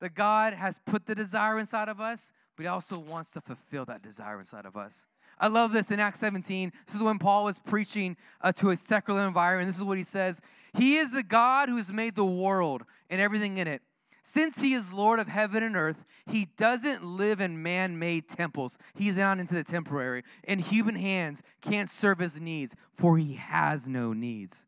that 0.00 0.14
God 0.14 0.52
has 0.52 0.80
put 0.80 1.06
the 1.06 1.14
desire 1.14 1.60
inside 1.60 1.88
of 1.88 2.00
us, 2.00 2.32
but 2.56 2.64
He 2.64 2.68
also 2.68 2.98
wants 2.98 3.30
to 3.34 3.40
fulfill 3.40 3.84
that 3.84 4.02
desire 4.02 4.40
inside 4.40 4.66
of 4.66 4.76
us. 4.76 5.06
I 5.38 5.48
love 5.48 5.72
this 5.72 5.90
in 5.90 6.00
Acts 6.00 6.20
17. 6.20 6.72
This 6.86 6.96
is 6.96 7.02
when 7.02 7.18
Paul 7.18 7.44
was 7.44 7.58
preaching 7.58 8.16
uh, 8.40 8.52
to 8.52 8.70
a 8.70 8.76
secular 8.76 9.26
environment. 9.26 9.68
This 9.68 9.76
is 9.76 9.84
what 9.84 9.98
he 9.98 10.04
says 10.04 10.40
He 10.76 10.96
is 10.96 11.12
the 11.12 11.22
God 11.22 11.68
who 11.68 11.76
has 11.76 11.92
made 11.92 12.14
the 12.14 12.24
world 12.24 12.84
and 13.10 13.20
everything 13.20 13.58
in 13.58 13.66
it. 13.66 13.82
Since 14.28 14.60
he 14.60 14.72
is 14.72 14.92
Lord 14.92 15.20
of 15.20 15.28
heaven 15.28 15.62
and 15.62 15.76
earth, 15.76 16.04
he 16.28 16.48
doesn't 16.56 17.04
live 17.04 17.40
in 17.40 17.62
man 17.62 17.96
made 17.96 18.28
temples. 18.28 18.76
He's 18.96 19.18
not 19.18 19.38
into 19.38 19.54
the 19.54 19.62
temporary, 19.62 20.24
and 20.42 20.60
human 20.60 20.96
hands 20.96 21.44
can't 21.60 21.88
serve 21.88 22.18
his 22.18 22.40
needs, 22.40 22.74
for 22.92 23.18
he 23.18 23.34
has 23.34 23.86
no 23.86 24.12
needs. 24.12 24.66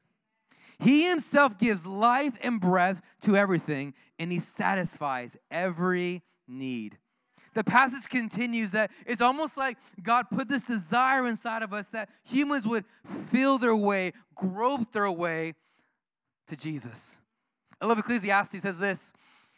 He 0.79 1.09
himself 1.09 1.59
gives 1.59 1.89
life 1.89 2.35
and 2.41 2.61
breath 2.61 3.03
to 3.23 3.35
everything, 3.35 3.95
and 4.17 4.31
he 4.31 4.39
satisfies 4.39 5.37
every 5.51 6.23
need. 6.47 6.99
The 7.55 7.65
passage 7.65 8.09
continues 8.09 8.73
that 8.73 8.91
it's 9.07 9.23
almost 9.23 9.57
like 9.57 9.79
God 10.03 10.27
put 10.31 10.49
this 10.49 10.67
desire 10.67 11.27
inside 11.27 11.63
of 11.63 11.73
us 11.73 11.89
that 11.91 12.09
humans 12.25 12.67
would 12.67 12.85
feel 13.31 13.59
their 13.59 13.77
way, 13.77 14.13
grope 14.35 14.93
their 14.93 15.11
way 15.11 15.55
to 16.49 16.57
Jesus. 16.57 17.21
I 17.81 17.87
love 17.87 17.99
Ecclesiastes 17.99 18.63
says 18.63 18.79
this 18.79 19.13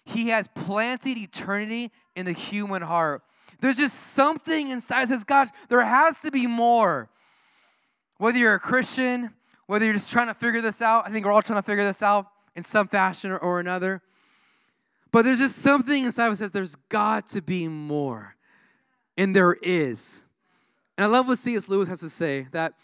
He 0.05 0.29
has 0.29 0.49
planted 0.49 1.17
eternity 1.17 1.91
in 2.15 2.27
the 2.27 2.33
human 2.33 2.83
heart. 2.83 3.23
There's 3.61 3.77
just 3.77 3.97
something 3.97 4.69
inside 4.69 5.09
says, 5.09 5.25
Gosh, 5.25 5.49
there 5.69 5.85
has 5.85 6.23
to 6.23 6.31
be 6.31 6.47
more. 6.47 7.09
Whether 8.19 8.39
you're 8.39 8.55
a 8.55 8.61
Christian, 8.61 9.31
whether 9.67 9.85
you're 9.85 9.95
just 9.95 10.11
trying 10.11 10.29
to 10.29 10.35
figure 10.35 10.61
this 10.61 10.83
out, 10.83 11.07
I 11.07 11.11
think 11.11 11.25
we're 11.25 11.33
all 11.33 11.43
trying 11.43 11.61
to 11.61 11.67
figure 11.67 11.85
this 11.85 12.03
out 12.03 12.27
in 12.55 12.63
some 12.63 12.89
fashion 12.89 13.31
or, 13.31 13.39
or 13.39 13.61
another. 13.61 14.03
But 15.13 15.25
there's 15.25 15.39
just 15.39 15.57
something 15.57 16.05
inside 16.05 16.27
of 16.27 16.33
us 16.33 16.39
that 16.39 16.45
says 16.47 16.53
there's 16.53 16.77
got 16.77 17.27
to 17.29 17.43
be 17.43 17.69
more. 17.69 18.37
And 19.17 19.35
there 19.35 19.57
is. 19.61 20.25
And 20.97 21.05
I 21.05 21.09
love 21.09 21.29
what 21.29 21.39
C.S. 21.39 21.69
Lewis 21.69 21.89
has 21.89 22.01
to 22.01 22.09
say 22.09 22.47
that 22.53 22.75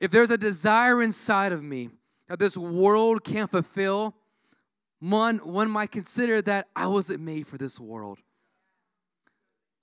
if 0.00 0.10
there's 0.10 0.30
a 0.30 0.38
desire 0.38 1.02
inside 1.02 1.52
of 1.52 1.62
me 1.62 1.90
that 2.28 2.38
this 2.38 2.56
world 2.56 3.24
can't 3.24 3.50
fulfill, 3.50 4.14
one, 5.00 5.38
one 5.38 5.70
might 5.70 5.90
consider 5.90 6.40
that 6.42 6.68
I 6.74 6.86
wasn't 6.86 7.20
made 7.20 7.46
for 7.46 7.58
this 7.58 7.78
world. 7.78 8.18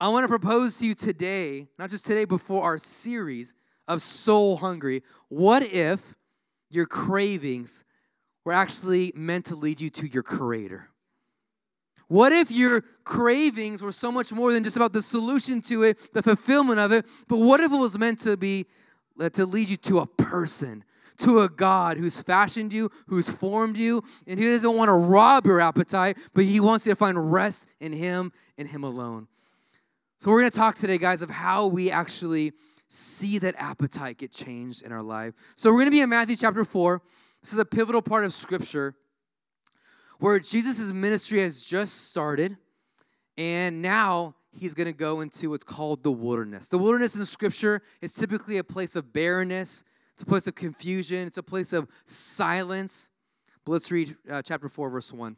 I 0.00 0.08
want 0.08 0.24
to 0.24 0.28
propose 0.28 0.78
to 0.78 0.86
you 0.86 0.94
today, 0.94 1.68
not 1.78 1.90
just 1.90 2.06
today, 2.06 2.24
before 2.24 2.64
our 2.64 2.78
series 2.78 3.54
of 3.86 4.00
Soul 4.02 4.56
Hungry. 4.56 5.02
What 5.28 5.62
if 5.62 6.16
your 6.70 6.86
cravings 6.86 7.84
were 8.44 8.52
actually 8.52 9.12
meant 9.14 9.46
to 9.46 9.56
lead 9.56 9.80
you 9.80 9.90
to 9.90 10.08
your 10.08 10.24
Creator? 10.24 10.88
What 12.12 12.30
if 12.30 12.50
your 12.50 12.82
cravings 13.04 13.80
were 13.80 13.90
so 13.90 14.12
much 14.12 14.34
more 14.34 14.52
than 14.52 14.62
just 14.62 14.76
about 14.76 14.92
the 14.92 15.00
solution 15.00 15.62
to 15.62 15.84
it, 15.84 16.12
the 16.12 16.22
fulfillment 16.22 16.78
of 16.78 16.92
it, 16.92 17.06
but 17.26 17.38
what 17.38 17.60
if 17.60 17.72
it 17.72 17.78
was 17.78 17.98
meant 17.98 18.18
to 18.18 18.36
be 18.36 18.66
uh, 19.18 19.30
to 19.30 19.46
lead 19.46 19.70
you 19.70 19.78
to 19.78 20.00
a 20.00 20.06
person, 20.06 20.84
to 21.20 21.38
a 21.38 21.48
God 21.48 21.96
who's 21.96 22.20
fashioned 22.20 22.70
you, 22.70 22.90
who's 23.06 23.30
formed 23.30 23.78
you, 23.78 24.02
and 24.26 24.38
He 24.38 24.44
doesn't 24.44 24.76
want 24.76 24.90
to 24.90 24.92
rob 24.92 25.46
your 25.46 25.58
appetite, 25.58 26.18
but 26.34 26.44
He 26.44 26.60
wants 26.60 26.86
you 26.86 26.92
to 26.92 26.96
find 26.96 27.32
rest 27.32 27.72
in 27.80 27.94
Him 27.94 28.30
and 28.58 28.68
Him 28.68 28.84
alone. 28.84 29.26
So, 30.18 30.30
we're 30.30 30.40
going 30.40 30.50
to 30.50 30.58
talk 30.58 30.76
today, 30.76 30.98
guys, 30.98 31.22
of 31.22 31.30
how 31.30 31.66
we 31.66 31.90
actually 31.90 32.52
see 32.88 33.38
that 33.38 33.54
appetite 33.56 34.18
get 34.18 34.32
changed 34.32 34.82
in 34.82 34.92
our 34.92 35.02
life. 35.02 35.32
So, 35.56 35.70
we're 35.70 35.78
going 35.78 35.86
to 35.86 35.92
be 35.92 36.02
in 36.02 36.10
Matthew 36.10 36.36
chapter 36.36 36.62
4. 36.62 37.00
This 37.40 37.54
is 37.54 37.58
a 37.58 37.64
pivotal 37.64 38.02
part 38.02 38.26
of 38.26 38.34
Scripture 38.34 38.96
where 40.22 40.38
Jesus' 40.38 40.92
ministry 40.92 41.40
has 41.40 41.64
just 41.64 42.10
started, 42.10 42.56
and 43.36 43.82
now 43.82 44.36
he's 44.52 44.72
going 44.72 44.86
to 44.86 44.92
go 44.92 45.20
into 45.20 45.50
what's 45.50 45.64
called 45.64 46.04
the 46.04 46.12
wilderness. 46.12 46.68
The 46.68 46.78
wilderness 46.78 47.16
in 47.16 47.24
Scripture 47.24 47.82
is 48.00 48.14
typically 48.14 48.58
a 48.58 48.64
place 48.64 48.94
of 48.94 49.12
barrenness, 49.12 49.82
it's 50.12 50.22
a 50.22 50.26
place 50.26 50.46
of 50.46 50.54
confusion, 50.54 51.26
it's 51.26 51.38
a 51.38 51.42
place 51.42 51.72
of 51.72 51.88
silence. 52.04 53.10
But 53.64 53.72
let's 53.72 53.90
read 53.90 54.14
uh, 54.30 54.42
chapter 54.42 54.68
4, 54.68 54.90
verse 54.90 55.12
1. 55.12 55.36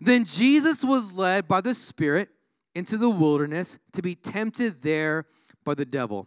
Then 0.00 0.24
Jesus 0.24 0.82
was 0.82 1.12
led 1.12 1.46
by 1.46 1.60
the 1.60 1.72
Spirit 1.72 2.28
into 2.74 2.96
the 2.96 3.08
wilderness 3.08 3.78
to 3.92 4.02
be 4.02 4.16
tempted 4.16 4.82
there 4.82 5.26
by 5.64 5.74
the 5.74 5.84
devil. 5.84 6.26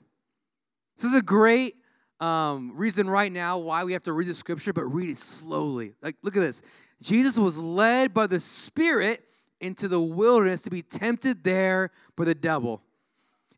This 0.96 1.06
is 1.12 1.16
a 1.16 1.22
great 1.22 1.76
um, 2.22 2.72
reason 2.76 3.10
right 3.10 3.32
now 3.32 3.58
why 3.58 3.84
we 3.84 3.92
have 3.94 4.04
to 4.04 4.14
read 4.14 4.28
the 4.28 4.34
scripture, 4.34 4.72
but 4.72 4.84
read 4.86 5.10
it 5.10 5.18
slowly. 5.18 5.96
Like, 6.02 6.16
look 6.22 6.38
at 6.38 6.42
this. 6.42 6.62
Jesus 7.02 7.38
was 7.38 7.60
led 7.60 8.14
by 8.14 8.28
the 8.28 8.40
Spirit 8.40 9.24
into 9.60 9.88
the 9.88 10.02
wilderness 10.02 10.64
to 10.64 10.70
be 10.70 10.82
tempted 10.82 11.44
there 11.44 11.92
by 12.16 12.26
the 12.26 12.36
devil. 12.36 12.82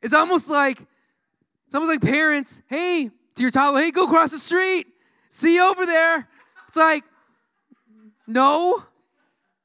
It's 0.01 0.13
almost 0.13 0.49
like 0.49 0.79
it's 0.79 1.75
almost 1.75 1.91
like 1.91 2.01
parents, 2.01 2.61
hey, 2.69 3.09
to 3.35 3.41
your 3.41 3.51
toddler, 3.51 3.81
hey, 3.81 3.91
go 3.91 4.05
across 4.05 4.31
the 4.31 4.37
street. 4.37 4.85
See 5.29 5.55
you 5.55 5.71
over 5.71 5.85
there. 5.85 6.27
It's 6.67 6.77
like, 6.77 7.03
no, 8.27 8.83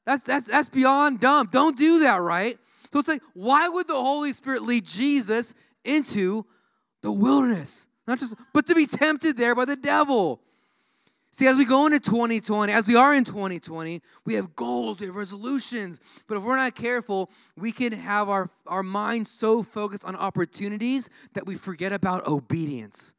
that's 0.05 0.23
that's 0.23 0.45
that's 0.45 0.69
beyond 0.69 1.19
dumb. 1.19 1.47
Don't 1.51 1.77
do 1.77 1.99
that, 1.99 2.17
right? 2.17 2.57
So 2.91 2.99
it's 2.99 3.07
like, 3.07 3.21
why 3.33 3.69
would 3.69 3.87
the 3.87 3.93
Holy 3.93 4.33
Spirit 4.33 4.63
lead 4.63 4.85
Jesus 4.85 5.53
into 5.83 6.45
the 7.01 7.11
wilderness? 7.11 7.87
Not 8.07 8.17
just, 8.17 8.33
but 8.53 8.65
to 8.67 8.75
be 8.75 8.87
tempted 8.87 9.37
there 9.37 9.53
by 9.55 9.65
the 9.65 9.75
devil. 9.75 10.41
See, 11.31 11.45
as 11.45 11.57
we 11.57 11.65
go 11.65 11.85
into 11.85 11.99
2020, 11.99 12.73
as 12.73 12.87
we 12.87 12.95
are 12.95 13.13
in 13.13 13.23
2020, 13.23 14.01
we 14.25 14.33
have 14.33 14.55
goals, 14.55 14.99
we 14.99 15.05
have 15.05 15.15
resolutions. 15.15 16.01
But 16.27 16.37
if 16.37 16.43
we're 16.43 16.57
not 16.57 16.73
careful, 16.73 17.29
we 17.55 17.71
can 17.71 17.91
have 17.91 18.29
our, 18.29 18.49
our 18.65 18.81
minds 18.81 19.29
so 19.29 19.61
focused 19.61 20.05
on 20.05 20.15
opportunities 20.15 21.09
that 21.33 21.45
we 21.45 21.55
forget 21.55 21.93
about 21.93 22.25
obedience. 22.25 23.13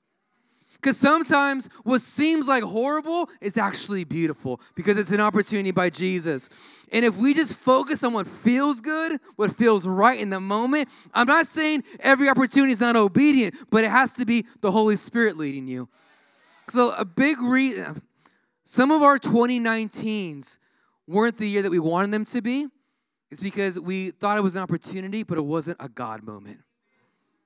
Because 0.75 0.97
sometimes 0.97 1.69
what 1.85 2.01
seems 2.01 2.49
like 2.49 2.65
horrible 2.65 3.29
is 3.43 3.59
actually 3.59 4.05
beautiful 4.05 4.61
because 4.75 4.97
it's 4.97 5.13
an 5.13 5.21
opportunity 5.21 5.73
by 5.73 5.91
Jesus. 5.91 6.49
And 6.91 7.05
if 7.05 7.19
we 7.19 7.35
just 7.35 7.55
focus 7.55 8.03
on 8.03 8.15
what 8.15 8.27
feels 8.27 8.81
good, 8.81 9.21
what 9.37 9.55
feels 9.55 9.87
right 9.87 10.19
in 10.19 10.31
the 10.31 10.41
moment, 10.41 10.89
I'm 11.13 11.27
not 11.27 11.47
saying 11.47 11.85
every 12.01 12.31
opportunity 12.31 12.73
is 12.73 12.81
not 12.81 12.97
obedient, 12.97 13.55
but 13.71 13.85
it 13.85 13.91
has 13.91 14.15
to 14.15 14.25
be 14.25 14.47
the 14.63 14.71
Holy 14.71 14.97
Spirit 14.97 15.37
leading 15.37 15.69
you. 15.69 15.87
So, 16.71 16.95
a 16.97 17.05
big 17.05 17.41
reason, 17.43 18.01
some 18.63 18.93
of 18.93 19.03
our 19.03 19.19
2019s 19.19 20.61
weren't 21.09 21.37
the 21.37 21.47
year 21.47 21.63
that 21.63 21.71
we 21.71 21.81
wanted 21.81 22.13
them 22.13 22.25
to 22.27 22.41
be. 22.41 22.69
is 23.31 23.41
because 23.41 23.79
we 23.79 24.11
thought 24.11 24.39
it 24.39 24.43
was 24.43 24.55
an 24.57 24.63
opportunity, 24.63 25.25
but 25.25 25.37
it 25.37 25.45
wasn't 25.45 25.77
a 25.81 25.89
God 25.89 26.23
moment. 26.23 26.59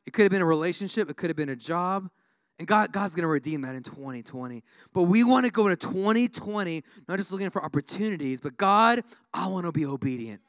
It 0.07 0.13
could 0.13 0.23
have 0.23 0.31
been 0.31 0.43
a 0.43 0.47
relationship, 0.47 1.09
it 1.09 1.17
could 1.17 1.31
have 1.31 1.37
been 1.37 1.49
a 1.49 1.57
job, 1.57 2.11
and 2.59 2.69
God, 2.69 2.93
God's 2.93 3.15
gonna 3.15 3.29
redeem 3.29 3.63
that 3.63 3.75
in 3.75 3.83
2020. 3.83 4.63
But 4.93 5.05
we 5.05 5.25
wanna 5.25 5.51
go 5.51 5.69
into 5.69 5.77
2020, 5.77 6.83
not 7.09 7.19
just 7.19 7.33
looking 7.33 7.51
for 7.51 7.65
opportunities, 7.65 8.41
but 8.41 8.57
God, 8.57 9.01
I 9.33 9.47
wanna 9.47 9.73
be 9.73 9.87
obedient. 9.87 10.41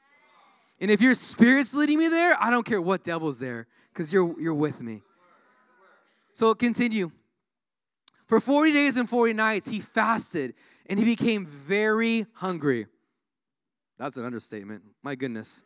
And 0.82 0.92
if 0.92 1.02
your 1.02 1.16
spirit's 1.16 1.74
leading 1.74 2.00
me 2.00 2.10
there, 2.10 2.36
I 2.42 2.50
don't 2.50 2.66
care 2.66 2.82
what 2.82 3.04
devil's 3.04 3.40
there, 3.40 3.68
because 3.94 4.12
you're 4.12 4.40
you're 4.40 4.54
with 4.54 4.82
me. 4.82 5.02
So 6.34 6.54
continue. 6.54 7.12
For 8.28 8.40
40 8.40 8.74
days 8.74 8.98
and 8.98 9.08
40 9.08 9.34
nights, 9.34 9.70
he 9.70 9.80
fasted 9.80 10.56
and 10.88 11.00
he 11.00 11.06
became 11.06 11.46
very 11.46 12.26
hungry. 12.34 12.88
That's 13.98 14.18
an 14.18 14.26
understatement. 14.26 14.84
My 15.04 15.16
goodness. 15.16 15.64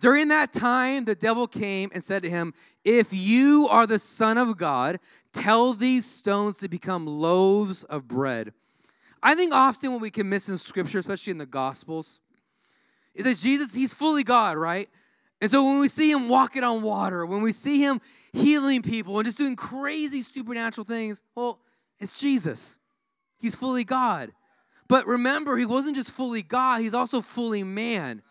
During 0.00 0.28
that 0.28 0.52
time, 0.52 1.04
the 1.04 1.14
devil 1.14 1.46
came 1.46 1.90
and 1.92 2.02
said 2.02 2.22
to 2.22 2.30
him, 2.30 2.54
If 2.84 3.08
you 3.12 3.68
are 3.70 3.86
the 3.86 3.98
Son 3.98 4.38
of 4.38 4.56
God, 4.56 4.98
tell 5.32 5.74
these 5.74 6.06
stones 6.06 6.58
to 6.58 6.68
become 6.68 7.06
loaves 7.06 7.84
of 7.84 8.08
bread. 8.08 8.54
I 9.22 9.34
think 9.34 9.54
often 9.54 9.92
what 9.92 10.00
we 10.00 10.10
can 10.10 10.28
miss 10.28 10.48
in 10.48 10.56
Scripture, 10.56 10.98
especially 10.98 11.32
in 11.32 11.38
the 11.38 11.44
Gospels, 11.44 12.20
is 13.14 13.24
that 13.24 13.36
Jesus, 13.36 13.74
he's 13.74 13.92
fully 13.92 14.22
God, 14.22 14.56
right? 14.56 14.88
And 15.40 15.50
so 15.50 15.64
when 15.64 15.80
we 15.80 15.88
see 15.88 16.10
him 16.10 16.28
walking 16.28 16.64
on 16.64 16.82
water, 16.82 17.24
when 17.24 17.42
we 17.42 17.52
see 17.52 17.82
him 17.82 18.00
healing 18.32 18.82
people 18.82 19.18
and 19.18 19.24
just 19.24 19.38
doing 19.38 19.56
crazy 19.56 20.22
supernatural 20.22 20.84
things, 20.84 21.22
well, 21.34 21.58
it's 21.98 22.20
Jesus. 22.20 22.78
He's 23.38 23.54
fully 23.54 23.84
God. 23.84 24.32
But 24.88 25.06
remember, 25.06 25.56
he 25.56 25.66
wasn't 25.66 25.96
just 25.96 26.10
fully 26.10 26.42
God, 26.42 26.80
he's 26.80 26.94
also 26.94 27.20
fully 27.20 27.62
man 27.62 28.22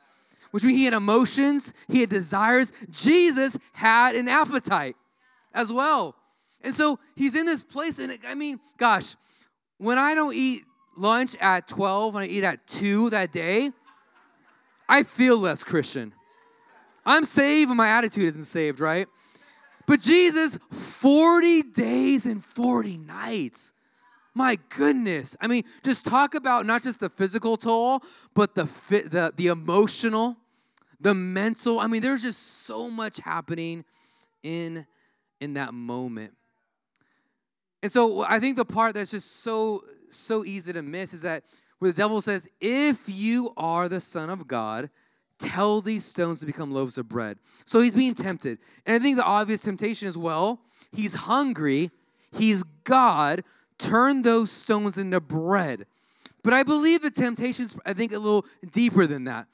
which 0.52 0.64
means 0.64 0.78
he 0.78 0.86
had 0.86 0.94
emotions, 0.94 1.74
he 1.88 2.02
had 2.02 2.10
desires. 2.10 2.74
Jesus 2.90 3.58
had 3.74 4.16
an 4.16 4.28
appetite 4.28 4.96
as 5.54 5.72
well. 5.72 6.16
And 6.62 6.74
so 6.74 7.00
he's 7.16 7.40
in 7.40 7.46
this 7.46 7.64
place, 7.64 8.00
and 8.00 8.18
I 8.28 8.36
mean, 8.36 8.60
gosh, 8.78 9.16
when 9.78 9.98
I 9.98 10.14
don't 10.14 10.36
eat 10.36 10.64
lunch 10.98 11.36
at 11.40 11.68
12 11.68 12.16
and 12.16 12.24
I 12.24 12.28
eat 12.28 12.44
at 12.44 12.66
2 12.68 13.12
that 13.12 13.32
day, 13.32 13.72
I 14.88 15.04
feel 15.04 15.38
less 15.38 15.64
Christian. 15.64 16.14
I'm 17.06 17.26
saved, 17.26 17.70
and 17.70 17.78
my 17.78 17.88
attitude 17.88 18.26
isn't 18.26 18.44
saved, 18.44 18.80
right? 18.80 19.08
But 19.86 20.02
Jesus, 20.02 20.60
40 20.70 21.64
days 21.64 22.26
and 22.26 22.44
40 22.44 22.98
nights. 22.98 23.74
My 24.36 24.58
goodness. 24.70 25.36
I 25.42 25.48
mean, 25.48 25.64
just 25.84 26.06
talk 26.06 26.36
about 26.36 26.66
not 26.66 26.84
just 26.84 27.00
the 27.00 27.10
physical 27.10 27.58
toll, 27.58 28.02
but 28.36 28.54
the 28.54 28.66
the, 28.90 29.34
the 29.36 29.48
emotional, 29.48 30.38
the 31.02 31.14
mental. 31.14 31.80
I 31.80 31.88
mean, 31.88 32.02
there's 32.02 32.22
just 32.22 32.66
so 32.66 32.90
much 32.90 33.18
happening 33.18 33.84
in 34.44 34.86
in 35.42 35.56
that 35.56 35.74
moment. 35.74 36.34
And 37.82 37.92
so 37.92 38.24
I 38.28 38.40
think 38.40 38.58
the 38.58 38.66
part 38.66 38.94
that's 38.94 39.12
just 39.12 39.42
so 39.42 39.84
so 40.10 40.46
easy 40.46 40.72
to 40.74 40.82
miss 40.82 41.14
is 41.14 41.24
that 41.24 41.44
where 41.80 41.92
the 41.92 41.98
devil 41.98 42.22
says, 42.22 42.48
"If 42.62 43.04
you 43.08 43.54
are 43.58 43.90
the 43.90 44.02
son 44.02 44.30
of 44.30 44.48
God, 44.48 44.90
tell 45.40 45.82
these 45.82 46.06
stones 46.06 46.40
to 46.42 46.46
become 46.46 46.74
loaves 46.74 46.98
of 46.98 47.10
bread." 47.10 47.40
So 47.66 47.82
he's 47.82 47.94
being 47.94 48.14
tempted. 48.14 48.60
And 48.86 48.96
I 48.96 49.00
think 49.00 49.18
the 49.18 49.24
obvious 49.24 49.64
temptation 49.64 50.08
is, 50.08 50.18
well, 50.18 50.62
he's 50.92 51.16
hungry, 51.16 51.92
he's 52.32 52.64
God, 52.84 53.44
turn 53.78 54.22
those 54.22 54.52
stones 54.52 54.98
into 54.98 55.20
bread. 55.20 55.86
But 56.44 56.54
I 56.54 56.64
believe 56.64 57.02
the 57.02 57.12
temptation 57.12 57.66
is, 57.66 57.78
I 57.86 57.94
think, 57.94 58.14
a 58.14 58.20
little 58.20 58.46
deeper 58.72 59.08
than 59.08 59.26
that. 59.26 59.48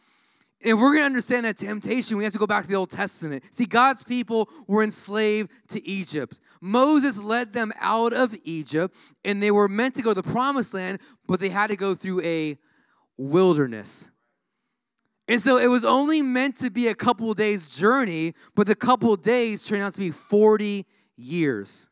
If 0.61 0.79
we're 0.79 0.93
going 0.93 1.01
to 1.01 1.05
understand 1.05 1.45
that 1.45 1.57
temptation, 1.57 2.17
we 2.17 2.23
have 2.23 2.33
to 2.33 2.39
go 2.39 2.47
back 2.47 2.63
to 2.63 2.69
the 2.69 2.75
Old 2.75 2.89
Testament. 2.89 3.43
See, 3.51 3.65
God's 3.65 4.03
people 4.03 4.49
were 4.67 4.83
enslaved 4.83 5.51
to 5.69 5.87
Egypt. 5.87 6.39
Moses 6.61 7.21
led 7.21 7.53
them 7.53 7.71
out 7.79 8.13
of 8.13 8.35
Egypt, 8.43 8.95
and 9.23 9.43
they 9.43 9.51
were 9.51 9.67
meant 9.67 9.93
to 9.95 10.01
go 10.01 10.13
to 10.13 10.21
the 10.21 10.31
promised 10.31 10.73
land, 10.73 10.99
but 11.27 11.39
they 11.39 11.49
had 11.49 11.67
to 11.67 11.75
go 11.75 11.93
through 11.93 12.21
a 12.21 12.57
wilderness. 13.17 14.09
And 15.27 15.41
so 15.41 15.57
it 15.57 15.67
was 15.67 15.83
only 15.83 16.21
meant 16.21 16.55
to 16.57 16.69
be 16.69 16.87
a 16.87 16.95
couple 16.95 17.33
days' 17.33 17.69
journey, 17.69 18.33
but 18.53 18.67
the 18.67 18.75
couple 18.75 19.15
days 19.15 19.65
turned 19.65 19.81
out 19.81 19.93
to 19.93 19.99
be 19.99 20.11
40 20.11 20.85
years. 21.17 21.89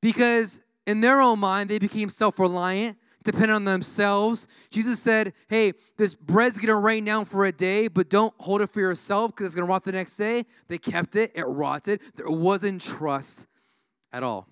Because 0.00 0.62
in 0.86 1.00
their 1.00 1.20
own 1.20 1.38
mind, 1.38 1.68
they 1.68 1.78
became 1.78 2.08
self 2.08 2.38
reliant, 2.38 2.96
dependent 3.22 3.52
on 3.52 3.64
themselves. 3.64 4.48
Jesus 4.70 4.98
said, 5.00 5.34
Hey, 5.48 5.72
this 5.98 6.14
bread's 6.14 6.58
gonna 6.58 6.78
rain 6.78 7.04
down 7.04 7.26
for 7.26 7.44
a 7.44 7.52
day, 7.52 7.88
but 7.88 8.08
don't 8.08 8.32
hold 8.38 8.62
it 8.62 8.70
for 8.70 8.80
yourself 8.80 9.32
because 9.32 9.46
it's 9.46 9.54
gonna 9.54 9.66
rot 9.66 9.84
the 9.84 9.92
next 9.92 10.16
day. 10.16 10.44
They 10.68 10.78
kept 10.78 11.16
it, 11.16 11.32
it 11.34 11.42
rotted. 11.42 12.00
There 12.14 12.30
wasn't 12.30 12.80
trust 12.80 13.48
at 14.12 14.22
all. 14.22 14.48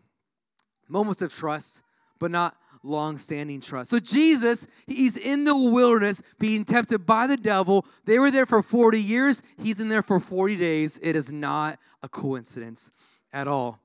Moments 0.88 1.22
of 1.22 1.32
trust, 1.32 1.82
but 2.18 2.30
not 2.30 2.56
long-standing 2.86 3.60
trust. 3.60 3.90
So 3.90 3.98
Jesus, 3.98 4.68
he's 4.86 5.16
in 5.16 5.44
the 5.44 5.56
wilderness 5.56 6.22
being 6.38 6.64
tempted 6.64 7.06
by 7.06 7.26
the 7.26 7.36
devil. 7.36 7.84
They 8.04 8.18
were 8.18 8.30
there 8.30 8.46
for 8.46 8.62
40 8.62 9.00
years. 9.00 9.42
He's 9.62 9.80
in 9.80 9.88
there 9.88 10.02
for 10.02 10.20
40 10.20 10.56
days. 10.56 10.98
It 11.02 11.16
is 11.16 11.32
not 11.32 11.78
a 12.02 12.08
coincidence 12.08 12.92
at 13.32 13.48
all. 13.48 13.80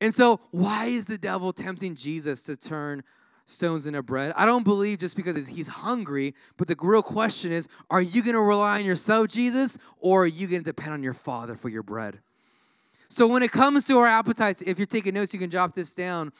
And 0.00 0.14
so, 0.14 0.40
why 0.50 0.86
is 0.86 1.06
the 1.06 1.18
devil 1.18 1.52
tempting 1.52 1.94
Jesus 1.94 2.42
to 2.44 2.56
turn 2.56 3.02
stones 3.46 3.86
into 3.86 4.02
bread? 4.02 4.32
I 4.36 4.44
don't 4.44 4.64
believe 4.64 4.98
just 4.98 5.16
because 5.16 5.48
he's 5.48 5.68
hungry, 5.68 6.34
but 6.58 6.68
the 6.68 6.76
real 6.80 7.02
question 7.02 7.52
is 7.52 7.68
are 7.90 8.02
you 8.02 8.22
going 8.22 8.34
to 8.34 8.40
rely 8.40 8.78
on 8.78 8.84
yourself, 8.84 9.28
Jesus, 9.28 9.78
or 9.98 10.24
are 10.24 10.26
you 10.26 10.48
going 10.48 10.60
to 10.60 10.66
depend 10.66 10.92
on 10.92 11.02
your 11.02 11.14
Father 11.14 11.56
for 11.56 11.68
your 11.68 11.82
bread? 11.82 12.18
So, 13.08 13.26
when 13.26 13.42
it 13.42 13.52
comes 13.52 13.86
to 13.86 13.96
our 13.98 14.06
appetites, 14.06 14.62
if 14.62 14.78
you're 14.78 14.86
taking 14.86 15.14
notes, 15.14 15.32
you 15.32 15.40
can 15.40 15.50
jot 15.50 15.74
this 15.74 15.94
down. 15.94 16.32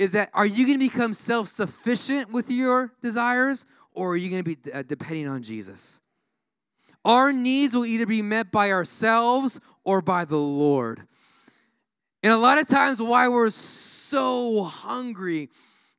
Is 0.00 0.12
that 0.12 0.30
are 0.32 0.46
you 0.46 0.66
going 0.66 0.78
to 0.78 0.90
become 0.90 1.12
self 1.12 1.46
sufficient 1.48 2.32
with 2.32 2.50
your 2.50 2.90
desires, 3.02 3.66
or 3.92 4.12
are 4.12 4.16
you 4.16 4.30
going 4.30 4.42
to 4.42 4.56
be 4.56 4.72
uh, 4.72 4.82
depending 4.82 5.28
on 5.28 5.42
Jesus? 5.42 6.00
Our 7.04 7.34
needs 7.34 7.74
will 7.74 7.84
either 7.84 8.06
be 8.06 8.22
met 8.22 8.50
by 8.50 8.70
ourselves 8.70 9.60
or 9.84 10.00
by 10.00 10.24
the 10.24 10.38
Lord. 10.38 11.02
And 12.22 12.32
a 12.32 12.38
lot 12.38 12.56
of 12.56 12.66
times, 12.66 12.98
why 12.98 13.28
we're 13.28 13.50
so 13.50 14.64
hungry 14.64 15.50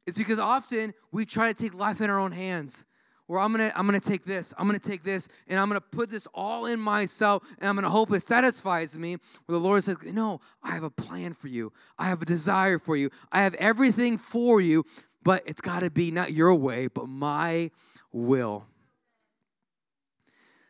is 0.07 0.17
because 0.17 0.39
often 0.39 0.95
we 1.11 1.23
try 1.23 1.53
to 1.53 1.63
take 1.63 1.75
life 1.75 2.01
in 2.01 2.09
our 2.09 2.17
own 2.17 2.31
hands. 2.31 2.87
Where 3.31 3.39
I'm 3.39 3.51
gonna, 3.51 3.71
I'm 3.77 3.85
gonna 3.85 4.01
take 4.01 4.25
this, 4.25 4.53
I'm 4.57 4.67
gonna 4.67 4.77
take 4.77 5.03
this, 5.03 5.29
and 5.47 5.57
I'm 5.57 5.69
gonna 5.69 5.79
put 5.79 6.09
this 6.09 6.27
all 6.33 6.65
in 6.65 6.81
myself, 6.81 7.49
and 7.59 7.69
I'm 7.69 7.75
gonna 7.75 7.89
hope 7.89 8.11
it 8.11 8.19
satisfies 8.19 8.99
me. 8.99 9.15
Where 9.45 9.57
the 9.57 9.63
Lord 9.63 9.81
says, 9.85 9.95
No, 10.03 10.41
I 10.61 10.71
have 10.71 10.83
a 10.83 10.89
plan 10.89 11.31
for 11.31 11.47
you, 11.47 11.71
I 11.97 12.07
have 12.07 12.21
a 12.21 12.25
desire 12.25 12.77
for 12.77 12.97
you, 12.97 13.09
I 13.31 13.43
have 13.43 13.53
everything 13.53 14.17
for 14.17 14.59
you, 14.59 14.83
but 15.23 15.43
it's 15.45 15.61
gotta 15.61 15.89
be 15.89 16.11
not 16.11 16.33
your 16.33 16.53
way, 16.55 16.87
but 16.87 17.07
my 17.07 17.71
will. 18.11 18.65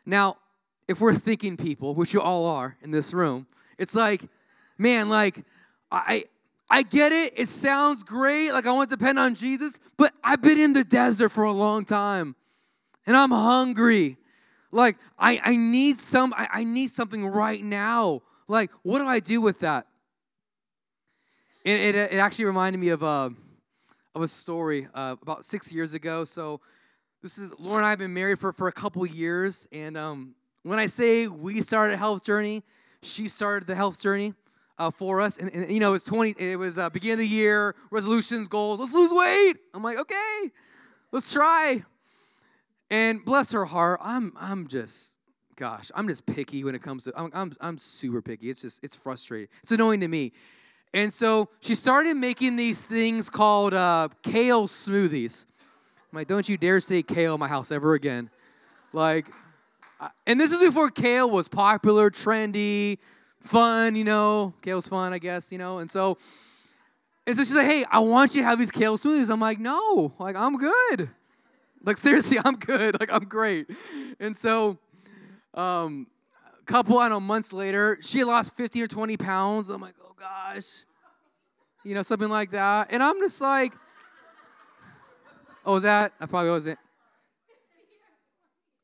Now, 0.06 0.36
if 0.86 1.00
we're 1.00 1.16
thinking 1.16 1.56
people, 1.56 1.96
which 1.96 2.14
you 2.14 2.20
all 2.20 2.46
are 2.46 2.76
in 2.80 2.92
this 2.92 3.12
room, 3.12 3.48
it's 3.76 3.96
like, 3.96 4.22
man, 4.78 5.08
like 5.08 5.44
I 5.90 6.26
I 6.70 6.82
get 6.82 7.10
it. 7.10 7.32
It 7.36 7.48
sounds 7.48 8.04
great. 8.04 8.52
Like 8.52 8.68
I 8.68 8.72
want 8.72 8.88
to 8.88 8.96
depend 8.96 9.18
on 9.18 9.34
Jesus, 9.34 9.80
but 9.96 10.12
I've 10.22 10.42
been 10.42 10.58
in 10.58 10.74
the 10.74 10.84
desert 10.84 11.30
for 11.30 11.42
a 11.42 11.50
long 11.50 11.84
time. 11.84 12.36
And 13.06 13.16
I'm 13.16 13.30
hungry. 13.30 14.16
Like 14.70 14.96
I, 15.18 15.40
I 15.44 15.56
need 15.56 15.98
some, 15.98 16.32
I, 16.36 16.48
I 16.52 16.64
need 16.64 16.88
something 16.90 17.26
right 17.26 17.62
now. 17.62 18.22
Like, 18.48 18.70
what 18.82 18.98
do 18.98 19.06
I 19.06 19.20
do 19.20 19.40
with 19.40 19.60
that? 19.60 19.86
It, 21.64 21.94
it, 21.94 22.12
it 22.12 22.16
actually 22.16 22.46
reminded 22.46 22.78
me 22.78 22.88
of 22.88 23.02
a, 23.02 23.30
of 24.14 24.22
a 24.22 24.28
story 24.28 24.88
uh, 24.94 25.16
about 25.22 25.44
six 25.44 25.72
years 25.72 25.94
ago. 25.94 26.24
So 26.24 26.60
this 27.22 27.38
is 27.38 27.52
Laura 27.58 27.78
and 27.78 27.86
I 27.86 27.90
have 27.90 27.98
been 27.98 28.14
married 28.14 28.38
for, 28.38 28.52
for 28.52 28.68
a 28.68 28.72
couple 28.72 29.06
years. 29.06 29.68
And 29.70 29.96
um, 29.96 30.34
when 30.64 30.78
I 30.78 30.86
say 30.86 31.28
we 31.28 31.60
started 31.60 31.94
a 31.94 31.96
health 31.96 32.24
journey, 32.24 32.62
she 33.02 33.28
started 33.28 33.68
the 33.68 33.74
health 33.74 34.00
journey 34.00 34.34
uh, 34.78 34.90
for 34.90 35.20
us. 35.20 35.38
And, 35.38 35.52
and, 35.54 35.70
you 35.70 35.80
know, 35.80 35.90
it 35.90 35.92
was 35.92 36.04
20, 36.04 36.34
it 36.38 36.58
was 36.58 36.78
uh, 36.78 36.90
beginning 36.90 37.14
of 37.14 37.18
the 37.20 37.28
year, 37.28 37.74
resolutions, 37.90 38.48
goals. 38.48 38.80
Let's 38.80 38.92
lose 38.92 39.12
weight. 39.12 39.54
I'm 39.72 39.82
like, 39.82 39.98
okay, 39.98 40.50
let's 41.12 41.32
try. 41.32 41.84
And 42.92 43.24
bless 43.24 43.52
her 43.52 43.64
heart, 43.64 44.00
I'm, 44.02 44.32
I'm 44.38 44.68
just, 44.68 45.16
gosh, 45.56 45.90
I'm 45.94 46.06
just 46.08 46.26
picky 46.26 46.62
when 46.62 46.74
it 46.74 46.82
comes 46.82 47.04
to, 47.04 47.14
I'm, 47.16 47.30
I'm, 47.32 47.56
I'm 47.58 47.78
super 47.78 48.20
picky. 48.20 48.50
It's 48.50 48.60
just, 48.60 48.84
it's 48.84 48.94
frustrating. 48.94 49.48
It's 49.62 49.72
annoying 49.72 50.00
to 50.00 50.08
me. 50.08 50.32
And 50.92 51.10
so 51.10 51.48
she 51.60 51.74
started 51.74 52.18
making 52.18 52.56
these 52.56 52.84
things 52.84 53.30
called 53.30 53.72
uh, 53.72 54.08
kale 54.22 54.68
smoothies. 54.68 55.46
I'm 56.12 56.18
like, 56.18 56.28
don't 56.28 56.46
you 56.46 56.58
dare 56.58 56.80
say 56.80 57.02
kale 57.02 57.32
in 57.32 57.40
my 57.40 57.48
house 57.48 57.72
ever 57.72 57.94
again. 57.94 58.28
Like, 58.92 59.26
and 60.26 60.38
this 60.38 60.52
is 60.52 60.60
before 60.60 60.90
kale 60.90 61.30
was 61.30 61.48
popular, 61.48 62.10
trendy, 62.10 62.98
fun, 63.40 63.96
you 63.96 64.04
know. 64.04 64.52
Kale's 64.60 64.86
fun, 64.86 65.14
I 65.14 65.18
guess, 65.18 65.50
you 65.50 65.56
know. 65.56 65.78
And 65.78 65.90
so, 65.90 66.18
and 67.26 67.34
so 67.34 67.42
she's 67.42 67.56
like, 67.56 67.66
hey, 67.68 67.86
I 67.90 68.00
want 68.00 68.34
you 68.34 68.42
to 68.42 68.48
have 68.48 68.58
these 68.58 68.70
kale 68.70 68.98
smoothies. 68.98 69.30
I'm 69.30 69.40
like, 69.40 69.58
no, 69.58 70.12
like, 70.18 70.36
I'm 70.36 70.58
good. 70.58 71.08
Like, 71.84 71.96
seriously, 71.96 72.38
I'm 72.44 72.54
good. 72.54 72.98
Like, 73.00 73.12
I'm 73.12 73.24
great. 73.24 73.70
And 74.20 74.36
so, 74.36 74.78
um, 75.54 76.06
a 76.60 76.64
couple, 76.64 76.98
I 76.98 77.08
don't 77.08 77.22
know, 77.22 77.26
months 77.26 77.52
later, 77.52 77.98
she 78.00 78.24
lost 78.24 78.56
15 78.56 78.84
or 78.84 78.86
20 78.86 79.16
pounds. 79.16 79.68
I'm 79.68 79.80
like, 79.80 79.94
oh 80.04 80.14
gosh. 80.18 80.84
You 81.84 81.94
know, 81.94 82.02
something 82.02 82.28
like 82.28 82.52
that. 82.52 82.92
And 82.92 83.02
I'm 83.02 83.18
just 83.18 83.40
like, 83.40 83.72
oh, 85.64 85.74
was 85.74 85.82
that? 85.82 86.12
I 86.20 86.26
probably 86.26 86.50
wasn't. 86.50 86.78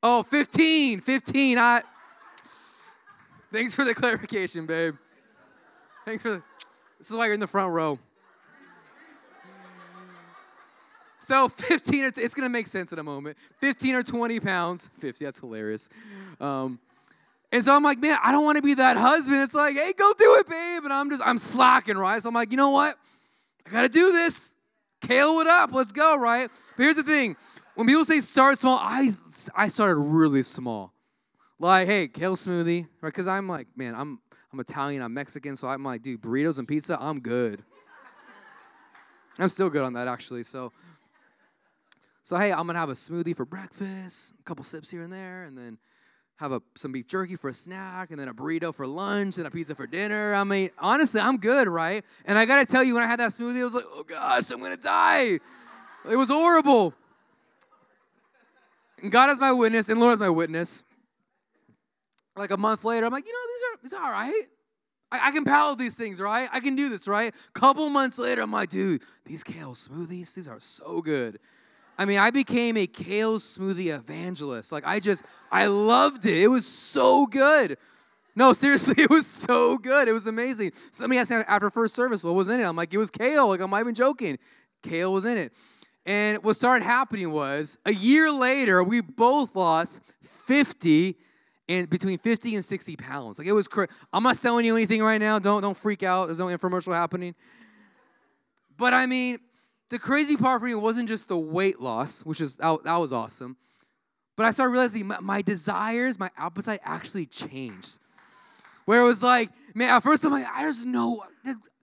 Oh, 0.03 0.23
15, 0.23 1.01
15. 1.01 1.59
I, 1.59 1.83
Thanks 3.53 3.75
for 3.75 3.85
the 3.85 3.95
clarification, 3.95 4.67
babe. 4.67 4.97
Thanks 6.05 6.23
for 6.23 6.31
the, 6.31 6.43
this 6.99 7.11
is 7.11 7.17
why 7.17 7.27
you're 7.27 7.35
in 7.35 7.41
the 7.41 7.47
front 7.47 7.73
row. 7.73 7.99
So 11.21 11.49
15 11.57 12.05
or 12.05 12.07
it's 12.09 12.35
gonna 12.35 12.49
make 12.49 12.67
sense 12.67 12.93
in 12.93 12.99
a 12.99 13.03
moment. 13.03 13.37
15 13.61 13.95
or 13.95 14.03
20 14.03 14.41
pounds. 14.41 14.91
50, 14.99 15.25
that's 15.25 15.41
hilarious. 15.41 15.89
Um, 16.41 16.79
and 17.51 17.65
so 17.65 17.75
I'm 17.75 17.83
like, 17.83 17.99
man, 18.01 18.19
I 18.23 18.31
don't 18.31 18.45
want 18.45 18.57
to 18.57 18.63
be 18.63 18.75
that 18.75 18.97
husband. 18.97 19.41
It's 19.43 19.55
like, 19.55 19.75
hey, 19.75 19.93
go 19.97 20.13
do 20.19 20.37
it, 20.39 20.49
babe. 20.49 20.85
And 20.85 20.93
I'm 20.93 21.09
just, 21.09 21.23
I'm 21.25 21.39
slacking, 21.39 21.97
right? 21.97 22.23
So 22.23 22.29
I'm 22.29 22.35
like, 22.35 22.51
you 22.51 22.59
know 22.59 22.71
what? 22.71 22.99
I 23.67 23.71
gotta 23.71 23.89
do 23.89 24.13
this. 24.13 24.55
Kale 25.01 25.41
it 25.41 25.47
up. 25.47 25.73
Let's 25.73 25.93
go, 25.93 26.19
right? 26.19 26.49
But 26.77 26.83
here's 26.83 26.97
the 26.97 27.03
thing. 27.03 27.37
When 27.75 27.87
people 27.87 28.05
say 28.05 28.21
start 28.21 28.59
small, 28.59 28.79
I, 28.81 29.09
I 29.55 29.69
started 29.69 29.97
really 30.01 30.43
small. 30.43 30.93
Like, 31.61 31.87
hey, 31.87 32.09
kale 32.09 32.37
smoothie, 32.37 32.87
right? 33.01 33.09
Because 33.09 33.29
I'm 33.29 33.49
like, 33.49 33.67
man, 33.77 33.95
I'm 33.97 34.21
I'm 34.53 34.61
Italian, 34.61 35.03
I'm 35.03 35.13
Mexican, 35.13 35.57
so 35.57 35.69
I'm 35.69 35.85
like, 35.85 36.03
dude, 36.03 36.23
burritos 36.23 36.59
and 36.59 36.67
pizza, 36.67 36.97
I'm 37.01 37.21
good. 37.21 37.63
I'm 39.39 39.49
still 39.49 39.69
good 39.71 39.83
on 39.83 39.93
that 39.93 40.09
actually. 40.09 40.43
So, 40.43 40.73
so 42.29 42.37
hey, 42.37 42.53
I'm 42.53 42.67
gonna 42.67 42.79
have 42.79 42.91
a 42.91 42.93
smoothie 42.93 43.35
for 43.35 43.47
breakfast, 43.47 44.35
a 44.39 44.43
couple 44.43 44.63
sips 44.63 44.91
here 44.91 45.01
and 45.01 45.11
there, 45.11 45.45
and 45.45 45.57
then 45.57 45.79
have 46.37 46.53
a, 46.53 46.61
some 46.77 46.93
beef 46.93 47.07
jerky 47.07 47.37
for 47.37 47.49
a 47.49 47.55
snack, 47.55 48.11
and 48.11 48.21
then 48.21 48.29
a 48.29 48.35
burrito 48.35 48.75
for 48.75 48.87
lunch, 48.87 49.39
and 49.39 49.47
a 49.47 49.51
pizza 49.51 49.75
for 49.75 49.87
dinner. 49.87 50.35
I 50.35 50.45
mean, 50.45 50.69
honestly, 50.79 51.23
I'm 51.23 51.39
good, 51.39 51.69
right? 51.69 52.05
And 52.27 52.39
I 52.39 52.45
gotta 52.45 52.67
tell 52.67 52.85
you, 52.85 52.93
when 52.93 53.03
I 53.03 53.07
had 53.07 53.19
that 53.21 53.31
smoothie, 53.31 53.63
I 53.63 53.65
was 53.65 53.73
like, 53.73 53.87
oh 53.87 54.05
gosh, 54.07 54.51
I'm 54.51 54.61
gonna 54.61 54.77
die. 54.77 55.39
It 56.11 56.17
was 56.17 56.29
horrible. 56.29 56.93
And 59.03 59.11
God 59.11 59.31
is 59.31 59.41
my 59.41 59.53
witness, 59.53 59.89
and 59.89 59.99
Lord 59.99 60.13
is 60.13 60.21
my 60.21 60.29
witness 60.29 60.85
like 62.37 62.51
a 62.51 62.59
month 62.59 62.85
later, 62.85 63.07
I'm 63.07 63.13
like, 63.13 63.27
you 63.27 63.33
know, 63.33 63.39
these 63.55 63.63
are, 63.63 63.83
these 63.85 63.93
are 63.95 64.05
all 64.05 64.13
right. 64.13 64.45
I, 65.11 65.29
I 65.29 65.31
can 65.31 65.45
paddle 65.45 65.77
these 65.77 65.95
things, 65.95 66.21
right? 66.21 66.47
I 66.53 66.61
can 66.61 66.77
do 66.77 66.91
this, 66.91 67.09
right? 67.09 67.35
Couple 67.55 67.89
months 67.89 68.19
later, 68.19 68.43
I'm 68.43 68.53
like, 68.53 68.69
dude, 68.69 69.03
these 69.25 69.43
kale 69.43 69.73
smoothies, 69.73 70.35
these 70.35 70.47
are 70.47 70.61
so 70.61 71.01
good. 71.01 71.39
I 71.99 72.05
mean, 72.05 72.19
I 72.19 72.31
became 72.31 72.77
a 72.77 72.87
kale 72.87 73.39
smoothie 73.39 73.95
evangelist. 73.95 74.71
Like, 74.71 74.87
I 74.87 75.01
just, 75.01 75.27
I 75.51 75.67
loved 75.67 76.27
it. 76.27 76.39
It 76.39 76.49
was 76.49 76.67
so 76.67 77.27
good. 77.27 77.77
No, 78.37 78.53
seriously, 78.55 79.03
it 79.03 79.11
was 79.11 79.27
so 79.27 79.77
good. 79.79 80.07
It 80.07 80.13
was 80.13 80.27
amazing. 80.27 80.71
So 80.93 81.03
let 81.03 81.11
me 81.11 81.19
after 81.19 81.71
first 81.71 81.95
service, 81.95 82.23
what 82.23 82.35
was 82.35 82.49
in 82.49 82.61
it? 82.61 82.65
I'm 82.65 82.77
like, 82.77 82.95
it 82.95 82.99
was 82.99 83.11
kale. 83.11 83.49
Like, 83.49 83.61
I'm 83.61 83.71
not 83.71 83.81
even 83.81 83.95
joking. 83.95 84.39
Kale 84.83 85.13
was 85.13 85.25
in 85.25 85.37
it. 85.37 85.53
And 86.07 86.43
what 86.43 86.57
started 86.57 86.85
happening 86.85 87.33
was 87.33 87.79
a 87.85 87.93
year 87.93 88.31
later, 88.31 88.83
we 88.83 89.03
both 89.03 89.55
lost 89.57 90.03
50 90.23 91.17
and 91.69 91.91
between 91.91 92.19
50 92.19 92.55
and 92.55 92.65
60 92.65 92.97
pounds. 92.97 93.39
Like 93.39 93.47
it 93.47 93.53
was 93.53 93.69
crazy. 93.69 93.91
I'm 94.13 94.23
not 94.23 94.37
selling 94.37 94.65
you 94.65 94.75
anything 94.75 95.03
right 95.03 95.21
now. 95.21 95.39
Don't 95.39 95.61
don't 95.61 95.77
freak 95.77 96.03
out. 96.03 96.27
There's 96.27 96.39
no 96.39 96.47
infomercial 96.47 96.95
happening. 96.95 97.35
But 98.79 98.95
I 98.95 99.07
mean, 99.07 99.39
the 99.91 99.99
crazy 99.99 100.37
part 100.37 100.61
for 100.61 100.67
me 100.67 100.75
wasn't 100.75 101.09
just 101.09 101.29
the 101.29 101.39
weight 101.39 101.81
loss, 101.81 102.25
which 102.25 102.41
is 102.41 102.57
that, 102.57 102.85
that 102.85 102.97
was 102.97 103.13
awesome. 103.13 103.57
But 104.37 104.47
I 104.47 104.51
started 104.51 104.73
realizing 104.73 105.07
my, 105.07 105.19
my, 105.21 105.43
desires, 105.43 106.19
my 106.19 106.31
appetite 106.37 106.81
actually 106.85 107.27
changed. 107.27 107.99
Where 108.85 109.01
it 109.01 109.05
was 109.05 109.23
like, 109.23 109.51
man, 109.75 109.91
at 109.91 110.03
first 110.03 110.25
I'm 110.25 110.31
like, 110.31 110.47
I 110.53 110.63
just 110.63 110.87
know, 110.87 111.25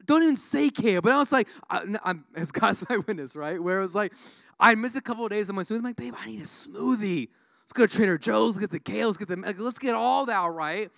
don't 0.06 0.24
even 0.24 0.38
say 0.38 0.70
kale. 0.70 1.02
But 1.02 1.12
I 1.12 1.18
was 1.18 1.32
like, 1.32 1.50
I, 1.70 1.84
am 2.06 2.26
as 2.36 2.52
God's 2.54 2.88
my 2.90 2.98
witness, 2.98 3.36
right? 3.36 3.62
Where 3.62 3.80
it 3.80 3.82
was 3.82 3.96
like, 3.96 4.14
I 4.60 4.74
missed 4.76 4.98
a 4.98 5.02
couple 5.02 5.26
of 5.26 5.32
days 5.32 5.50
of 5.50 5.56
my 5.56 5.64
smoothie. 5.64 5.80
I'm 5.80 5.84
like, 5.84 5.98
babe, 5.98 6.14
I 6.18 6.28
need 6.28 6.40
a 6.40 6.44
smoothie. 6.44 7.30
Let's 7.64 7.74
go 7.74 7.86
to 7.86 7.96
Trader 7.96 8.18
Joe's, 8.18 8.58
get 8.58 8.70
the 8.70 8.80
kale, 8.80 9.08
let's 9.08 9.18
get 9.18 9.28
the, 9.28 9.56
let's 9.58 9.80
get 9.80 9.96
all 9.96 10.28
that 10.28 10.46
right. 10.54 10.90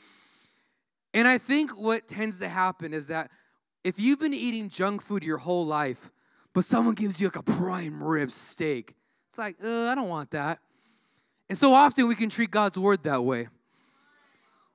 And 1.14 1.28
I 1.28 1.38
think 1.38 1.72
what 1.72 2.08
tends 2.08 2.40
to 2.42 2.50
happen 2.50 2.94
is 2.94 3.08
that 3.08 3.32
if 3.84 4.00
you've 4.00 4.20
been 4.20 4.34
eating 4.34 4.70
junk 4.70 5.02
food 5.02 5.24
your 5.24 5.38
whole 5.38 5.66
life, 5.66 6.12
but 6.58 6.66
someone 6.66 6.96
gives 6.96 7.22
you 7.22 7.28
like 7.28 7.36
a 7.36 7.44
prime 7.44 8.04
rib 8.04 8.32
steak. 8.32 8.96
It's 9.28 9.38
like, 9.38 9.58
uh, 9.64 9.90
I 9.90 9.94
don't 9.94 10.10
want 10.10 10.32
that. 10.32 10.58
And 11.50 11.56
so 11.56 11.72
often 11.72 12.08
we 12.08 12.16
can 12.16 12.30
treat 12.30 12.50
God's 12.50 12.80
word 12.80 13.04
that 13.04 13.24
way. 13.24 13.48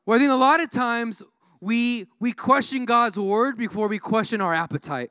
Well, 0.06 0.14
I 0.14 0.20
think 0.20 0.30
a 0.30 0.36
lot 0.36 0.62
of 0.62 0.70
times 0.70 1.24
we 1.60 2.06
we 2.20 2.30
question 2.30 2.84
God's 2.84 3.18
word 3.18 3.58
before 3.58 3.88
we 3.88 3.98
question 3.98 4.40
our 4.40 4.54
appetite. 4.54 5.10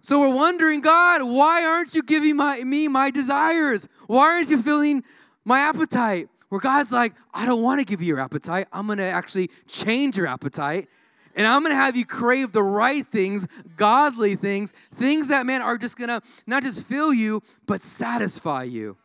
So 0.00 0.18
we're 0.18 0.34
wondering, 0.34 0.80
God, 0.80 1.24
why 1.24 1.62
aren't 1.62 1.94
you 1.94 2.02
giving 2.02 2.36
my, 2.36 2.62
me 2.64 2.88
my 2.88 3.10
desires? 3.10 3.86
Why 4.06 4.36
aren't 4.36 4.48
you 4.48 4.62
filling 4.62 5.04
my 5.44 5.58
appetite? 5.58 6.30
Where 6.48 6.58
God's 6.58 6.90
like, 6.90 7.12
I 7.34 7.44
don't 7.44 7.62
want 7.62 7.80
to 7.80 7.84
give 7.84 8.00
you 8.00 8.06
your 8.06 8.20
appetite. 8.20 8.66
I'm 8.72 8.86
going 8.86 8.96
to 8.96 9.04
actually 9.04 9.50
change 9.66 10.16
your 10.16 10.26
appetite. 10.26 10.88
And 11.36 11.46
I'm 11.46 11.62
going 11.62 11.72
to 11.72 11.76
have 11.76 11.96
you 11.96 12.04
crave 12.04 12.52
the 12.52 12.62
right 12.62 13.06
things, 13.06 13.46
godly 13.76 14.34
things, 14.34 14.72
things 14.72 15.28
that, 15.28 15.46
man, 15.46 15.62
are 15.62 15.78
just 15.78 15.96
going 15.96 16.08
to 16.08 16.20
not 16.46 16.62
just 16.62 16.84
fill 16.84 17.14
you, 17.14 17.40
but 17.66 17.82
satisfy 17.82 18.64
you. 18.64 18.96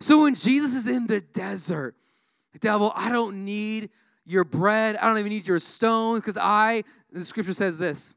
So 0.00 0.22
when 0.22 0.34
Jesus 0.34 0.74
is 0.74 0.86
in 0.88 1.06
the 1.06 1.20
desert, 1.20 1.94
devil, 2.60 2.92
I 2.94 3.10
don't 3.10 3.44
need 3.44 3.90
your 4.24 4.44
bread. 4.44 4.96
I 4.96 5.08
don't 5.08 5.18
even 5.18 5.30
need 5.30 5.48
your 5.48 5.60
stones 5.60 6.20
because 6.20 6.38
I, 6.38 6.82
the 7.10 7.24
scripture 7.24 7.54
says 7.54 7.78
this 7.78 8.14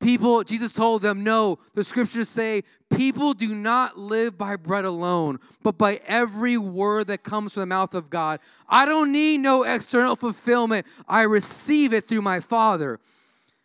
People, 0.00 0.44
Jesus 0.44 0.72
told 0.72 1.02
them, 1.02 1.24
no, 1.24 1.58
the 1.74 1.82
scriptures 1.82 2.28
say, 2.28 2.62
people 2.94 3.34
do 3.34 3.52
not 3.52 3.98
live 3.98 4.38
by 4.38 4.54
bread 4.54 4.84
alone, 4.84 5.40
but 5.64 5.76
by 5.76 6.00
every 6.06 6.56
word 6.56 7.08
that 7.08 7.24
comes 7.24 7.54
from 7.54 7.62
the 7.62 7.66
mouth 7.66 7.94
of 7.94 8.08
God. 8.08 8.38
I 8.68 8.86
don't 8.86 9.12
need 9.12 9.38
no 9.38 9.64
external 9.64 10.14
fulfillment. 10.14 10.86
I 11.08 11.22
receive 11.22 11.92
it 11.92 12.04
through 12.04 12.22
my 12.22 12.38
Father. 12.38 13.00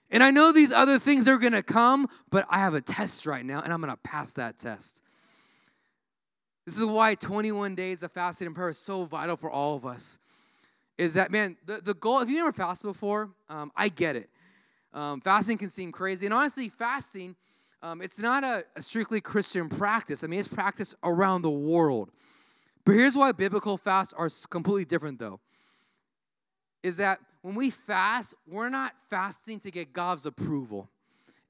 And 0.09 0.23
I 0.23 0.31
know 0.31 0.51
these 0.51 0.73
other 0.73 0.97
things 0.97 1.27
are 1.27 1.37
gonna 1.37 1.61
come, 1.61 2.07
but 2.31 2.45
I 2.49 2.59
have 2.59 2.73
a 2.73 2.81
test 2.81 3.27
right 3.27 3.45
now, 3.45 3.59
and 3.59 3.71
I'm 3.71 3.79
gonna 3.81 3.97
pass 3.97 4.33
that 4.33 4.57
test. 4.57 5.03
This 6.65 6.77
is 6.77 6.85
why 6.85 7.13
21 7.13 7.75
days 7.75 8.01
of 8.01 8.11
fasting 8.11 8.47
and 8.47 8.55
prayer 8.55 8.69
is 8.69 8.77
so 8.77 9.05
vital 9.05 9.37
for 9.37 9.51
all 9.51 9.75
of 9.75 9.85
us. 9.85 10.17
Is 10.97 11.15
that, 11.15 11.31
man, 11.31 11.57
the, 11.65 11.79
the 11.83 11.93
goal, 11.93 12.19
if 12.19 12.29
you've 12.29 12.37
never 12.37 12.53
fasted 12.53 12.89
before, 12.89 13.31
um, 13.49 13.71
I 13.75 13.89
get 13.89 14.15
it. 14.15 14.29
Um, 14.93 15.21
fasting 15.21 15.57
can 15.57 15.69
seem 15.69 15.91
crazy. 15.91 16.25
And 16.25 16.33
honestly, 16.33 16.69
fasting, 16.69 17.35
um, 17.81 18.01
it's 18.01 18.19
not 18.19 18.43
a, 18.43 18.63
a 18.75 18.81
strictly 18.81 19.21
Christian 19.21 19.69
practice. 19.69 20.23
I 20.23 20.27
mean, 20.27 20.39
it's 20.39 20.47
practiced 20.47 20.95
around 21.03 21.41
the 21.41 21.51
world. 21.51 22.11
But 22.85 22.93
here's 22.93 23.15
why 23.15 23.31
biblical 23.31 23.77
fasts 23.77 24.13
are 24.13 24.29
completely 24.49 24.85
different, 24.85 25.19
though. 25.19 25.39
Is 26.83 26.97
that 26.97 27.19
when 27.41 27.55
we 27.55 27.69
fast, 27.69 28.35
we're 28.47 28.69
not 28.69 28.93
fasting 29.09 29.59
to 29.59 29.71
get 29.71 29.93
God's 29.93 30.25
approval. 30.25 30.89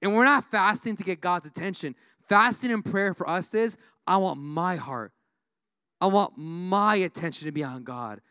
And 0.01 0.13
we're 0.13 0.25
not 0.25 0.49
fasting 0.49 0.95
to 0.97 1.03
get 1.03 1.21
God's 1.21 1.47
attention. 1.47 1.95
Fasting 2.27 2.71
and 2.71 2.84
prayer 2.84 3.13
for 3.13 3.29
us 3.29 3.53
is 3.53 3.77
I 4.06 4.17
want 4.17 4.39
my 4.39 4.75
heart. 4.75 5.12
I 6.01 6.08
want 6.08 6.34
my 6.38 6.95
attention 6.95 7.45
to 7.45 7.51
be 7.51 7.63
on 7.63 7.84
God. 7.84 8.21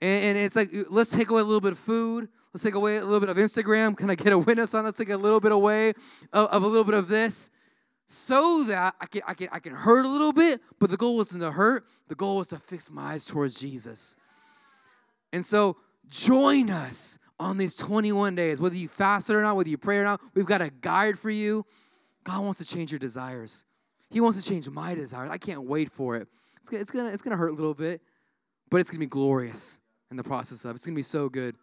And, 0.00 0.24
and 0.24 0.38
it's 0.38 0.56
like, 0.56 0.70
let's 0.90 1.10
take 1.10 1.30
away 1.30 1.40
a 1.40 1.44
little 1.44 1.60
bit 1.60 1.72
of 1.72 1.78
food. 1.78 2.28
Let's 2.54 2.62
take 2.62 2.76
away 2.76 2.98
a 2.98 3.02
little 3.02 3.18
bit 3.18 3.30
of 3.30 3.36
Instagram. 3.36 3.96
Can 3.96 4.08
I 4.08 4.14
get 4.14 4.32
a 4.32 4.38
witness 4.38 4.74
on? 4.74 4.84
Let's 4.84 4.96
take 4.96 5.10
a 5.10 5.16
little 5.16 5.40
bit 5.40 5.50
away 5.50 5.88
of, 6.32 6.46
of 6.46 6.62
a 6.62 6.66
little 6.68 6.84
bit 6.84 6.94
of 6.94 7.08
this 7.08 7.50
so 8.06 8.62
that 8.68 8.94
I 9.00 9.06
can, 9.06 9.22
I, 9.26 9.34
can, 9.34 9.48
I 9.50 9.58
can 9.58 9.74
hurt 9.74 10.04
a 10.04 10.08
little 10.08 10.32
bit, 10.32 10.60
but 10.78 10.88
the 10.88 10.96
goal 10.96 11.16
wasn't 11.16 11.42
to 11.42 11.50
hurt. 11.50 11.84
The 12.06 12.14
goal 12.14 12.36
was 12.36 12.48
to 12.50 12.60
fix 12.60 12.92
my 12.92 13.14
eyes 13.14 13.24
towards 13.24 13.58
Jesus. 13.58 14.16
And 15.32 15.44
so 15.44 15.78
join 16.06 16.70
us 16.70 17.18
on 17.40 17.58
these 17.58 17.74
21 17.74 18.36
days, 18.36 18.60
whether 18.60 18.76
you 18.76 18.86
fast 18.86 19.30
or 19.30 19.42
not, 19.42 19.56
whether 19.56 19.68
you 19.68 19.76
pray 19.76 19.98
or 19.98 20.04
not. 20.04 20.20
We've 20.34 20.46
got 20.46 20.62
a 20.62 20.70
guide 20.70 21.18
for 21.18 21.30
you. 21.30 21.66
God 22.22 22.44
wants 22.44 22.60
to 22.60 22.64
change 22.64 22.92
your 22.92 23.00
desires. 23.00 23.64
He 24.10 24.20
wants 24.20 24.40
to 24.40 24.48
change 24.48 24.70
my 24.70 24.94
desires. 24.94 25.28
I 25.28 25.38
can't 25.38 25.66
wait 25.66 25.90
for 25.90 26.14
it. 26.14 26.28
It's, 26.60 26.72
it's, 26.72 26.92
gonna, 26.92 27.08
it's 27.08 27.20
gonna 27.20 27.36
hurt 27.36 27.50
a 27.50 27.54
little 27.54 27.74
bit, 27.74 28.00
but 28.70 28.76
it's 28.76 28.90
gonna 28.90 29.00
be 29.00 29.06
glorious 29.06 29.80
in 30.12 30.16
the 30.16 30.22
process 30.22 30.64
of. 30.64 30.76
It's 30.76 30.86
gonna 30.86 30.94
be 30.94 31.02
so 31.02 31.28
good. 31.28 31.56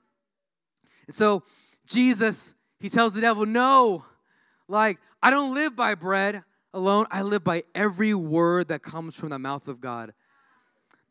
And 1.12 1.16
so 1.18 1.44
Jesus, 1.86 2.56
he 2.80 2.88
tells 2.88 3.14
the 3.14 3.20
devil, 3.20 3.46
No, 3.46 4.06
like, 4.70 4.98
I 5.22 5.30
don't 5.30 5.54
live 5.54 5.76
by 5.76 5.94
bread 5.94 6.42
alone, 6.74 7.06
I 7.12 7.24
live 7.24 7.44
by 7.44 7.64
every 7.76 8.14
word 8.14 8.70
that 8.70 8.82
comes 8.82 9.20
from 9.20 9.32
the 9.32 9.38
mouth 9.38 9.68
of 9.68 9.82
God. 9.82 10.14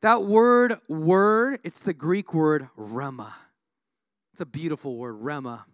That 0.01 0.23
word, 0.23 0.77
word, 0.89 1.61
it's 1.65 1.83
the 1.83 1.93
Greek 1.93 2.33
word 2.33 2.71
rhema. 2.79 3.31
It's 4.33 4.41
a 4.41 4.47
beautiful 4.47 4.97
word, 4.97 5.17
rhema. 5.17 5.65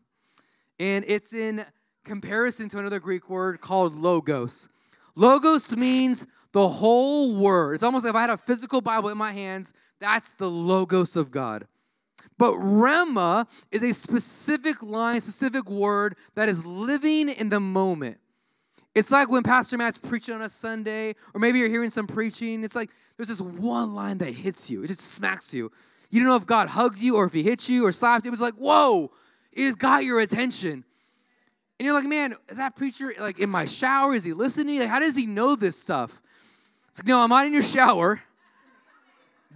And 0.81 1.05
it's 1.07 1.33
in 1.33 1.65
comparison 2.03 2.69
to 2.71 2.81
another 2.81 2.99
Greek 2.99 3.31
word 3.31 3.61
called 3.61 3.95
logos. 3.95 4.69
Logos 5.15 5.77
means 5.77 6.27
the 6.51 6.67
whole 6.67 7.41
word. 7.41 7.75
It's 7.75 7.85
almost 7.85 8.05
like 8.05 8.11
if 8.11 8.17
I 8.17 8.23
had 8.23 8.31
a 8.31 8.37
physical 8.37 8.81
Bible 8.81 9.09
in 9.09 9.19
my 9.19 9.31
hands, 9.31 9.73
that's 10.01 10.35
the 10.35 10.51
logos 10.51 11.15
of 11.15 11.31
God. 11.31 11.69
But 12.39 12.53
Rhema 12.55 13.49
is 13.71 13.83
a 13.83 13.93
specific 13.93 14.83
line, 14.83 15.21
specific 15.21 15.71
word 15.71 16.17
that 16.35 16.49
is 16.49 16.65
living 16.65 17.29
in 17.29 17.49
the 17.49 17.61
moment. 17.61 18.19
It's 18.95 19.11
like 19.11 19.31
when 19.31 19.43
Pastor 19.43 19.77
Matt's 19.77 19.99
preaching 19.99 20.35
on 20.35 20.43
a 20.43 20.49
Sunday, 20.49 21.15
or 21.35 21.41
maybe 21.41 21.59
you're 21.59 21.69
hearing 21.69 21.91
some 21.91 22.07
preaching. 22.07 22.65
It's 22.65 22.75
like 22.75 22.91
there's 23.17 23.29
this 23.29 23.41
one 23.41 23.95
line 23.95 24.19
that 24.19 24.33
hits 24.33 24.71
you, 24.71 24.83
it 24.83 24.87
just 24.87 25.01
smacks 25.01 25.53
you. 25.53 25.71
You 26.11 26.21
don't 26.21 26.29
know 26.29 26.37
if 26.37 26.47
God 26.47 26.69
hugged 26.69 26.99
you 26.99 27.17
or 27.17 27.27
if 27.27 27.33
he 27.33 27.43
hit 27.43 27.69
you 27.69 27.85
or 27.85 27.93
slapped 27.93 28.25
you. 28.25 28.29
It 28.29 28.31
was 28.31 28.41
like, 28.41 28.55
whoa, 28.55 29.11
it 29.53 29.65
has 29.65 29.75
got 29.75 30.05
your 30.05 30.21
attention. 30.21 30.85
And 31.79 31.85
you're 31.85 31.95
like, 31.95 32.09
man, 32.09 32.35
is 32.49 32.57
that 32.57 32.77
preacher 32.77 33.13
like 33.19 33.39
in 33.39 33.51
my 33.51 33.67
shower? 33.67 34.15
Is 34.15 34.25
he 34.25 34.33
listening? 34.33 34.79
Like, 34.79 34.89
how 34.89 35.01
does 35.01 35.17
he 35.17 35.27
know 35.27 35.57
this 35.57 35.81
stuff? 35.81 36.23
It's 36.89 37.01
like, 37.01 37.09
no, 37.09 37.21
I'm 37.21 37.29
not 37.29 37.47
in 37.47 37.53
your 37.53 37.63
shower. 37.63 38.23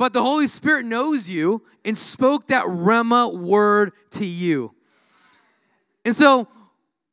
But 0.01 0.15
the 0.15 0.23
Holy 0.23 0.47
Spirit 0.47 0.87
knows 0.87 1.29
you 1.29 1.63
and 1.85 1.95
spoke 1.95 2.47
that 2.47 2.65
Rhema 2.65 3.37
word 3.39 3.93
to 4.13 4.25
you. 4.25 4.75
And 6.07 6.17
so, 6.17 6.49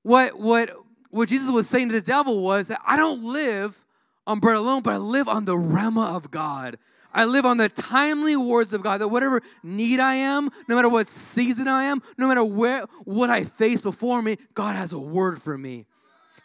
what, 0.03 0.39
what, 0.39 0.69
what 1.09 1.27
Jesus 1.27 1.51
was 1.51 1.67
saying 1.67 1.89
to 1.89 1.95
the 1.95 1.99
devil 1.99 2.41
was 2.41 2.69
that 2.69 2.79
I 2.87 2.95
don't 2.95 3.21
live 3.21 3.77
on 4.25 4.39
bread 4.39 4.55
alone, 4.55 4.83
but 4.83 4.93
I 4.93 4.97
live 4.99 5.27
on 5.27 5.43
the 5.43 5.57
Rhema 5.57 6.15
of 6.15 6.31
God. 6.31 6.77
I 7.13 7.25
live 7.25 7.45
on 7.45 7.57
the 7.57 7.67
timely 7.67 8.37
words 8.37 8.71
of 8.71 8.83
God 8.83 9.01
that 9.01 9.09
whatever 9.09 9.41
need 9.63 9.99
I 9.99 10.13
am, 10.13 10.49
no 10.69 10.77
matter 10.77 10.87
what 10.87 11.07
season 11.07 11.67
I 11.67 11.83
am, 11.83 12.01
no 12.17 12.29
matter 12.29 12.45
where 12.45 12.85
what 13.03 13.29
I 13.29 13.43
face 13.43 13.81
before 13.81 14.21
me, 14.21 14.37
God 14.53 14.77
has 14.77 14.93
a 14.93 14.99
word 14.99 15.41
for 15.41 15.57
me. 15.57 15.87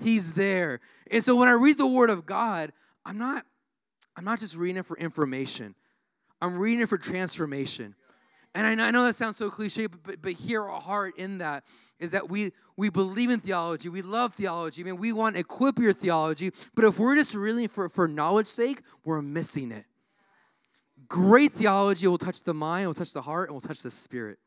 He's 0.03 0.35
there. 0.35 0.81
And 1.09 1.23
so 1.23 1.37
when 1.37 1.47
I 1.47 1.53
read 1.53 1.79
the 1.79 1.87
word 1.87 2.11
of 2.11 2.27
God, 2.27 2.73
I'm 3.07 3.19
not 3.19 3.47
I'm 4.17 4.25
not 4.25 4.41
just 4.41 4.57
reading 4.57 4.79
it 4.79 4.87
for 4.87 4.99
information. 4.99 5.77
I'm 6.43 6.59
reading 6.59 6.81
it 6.81 6.89
for 6.89 6.99
transformation. 6.99 7.95
And 8.55 8.83
I 8.83 8.91
know, 8.91 9.07
that 9.07 9.15
sounds 9.15 9.37
so 9.37 9.49
cliche, 9.49 9.87
but, 9.87 10.21
but, 10.21 10.33
here 10.33 10.63
our 10.63 10.81
heart 10.81 11.17
in 11.17 11.39
that 11.39 11.65
is 11.99 12.11
that 12.11 12.29
we, 12.29 12.51
we 12.77 12.91
believe 12.91 13.31
in 13.31 13.41
theology. 13.41 13.89
We 13.89 14.03
love 14.03 14.35
theology. 14.35 14.83
I 14.83 14.85
mean, 14.85 14.99
we 14.99 15.15
want 15.15 15.37
to 15.37 15.41
equip 15.41 15.79
your 15.79 15.95
theology. 15.95 16.51
But 16.75 16.85
if 16.85 16.99
we're 16.99 17.15
just 17.15 17.35
really 17.35 17.67
for, 17.67 17.89
for 17.89 18.07
knowledge 18.07 18.49
sake, 18.49 18.83
we're 19.07 19.23
missing 19.23 19.73
it. 19.73 19.87
Great 21.09 21.53
theology 21.53 22.07
will 22.07 22.19
touch 22.19 22.43
the 22.43 22.53
mind, 22.53 22.89
will 22.89 22.95
touch 22.95 23.15
the 23.15 23.23
heart, 23.23 23.49
and 23.49 23.55
will 23.55 23.61
touch 23.63 23.83
the 23.83 23.91
spirit. 23.91 24.39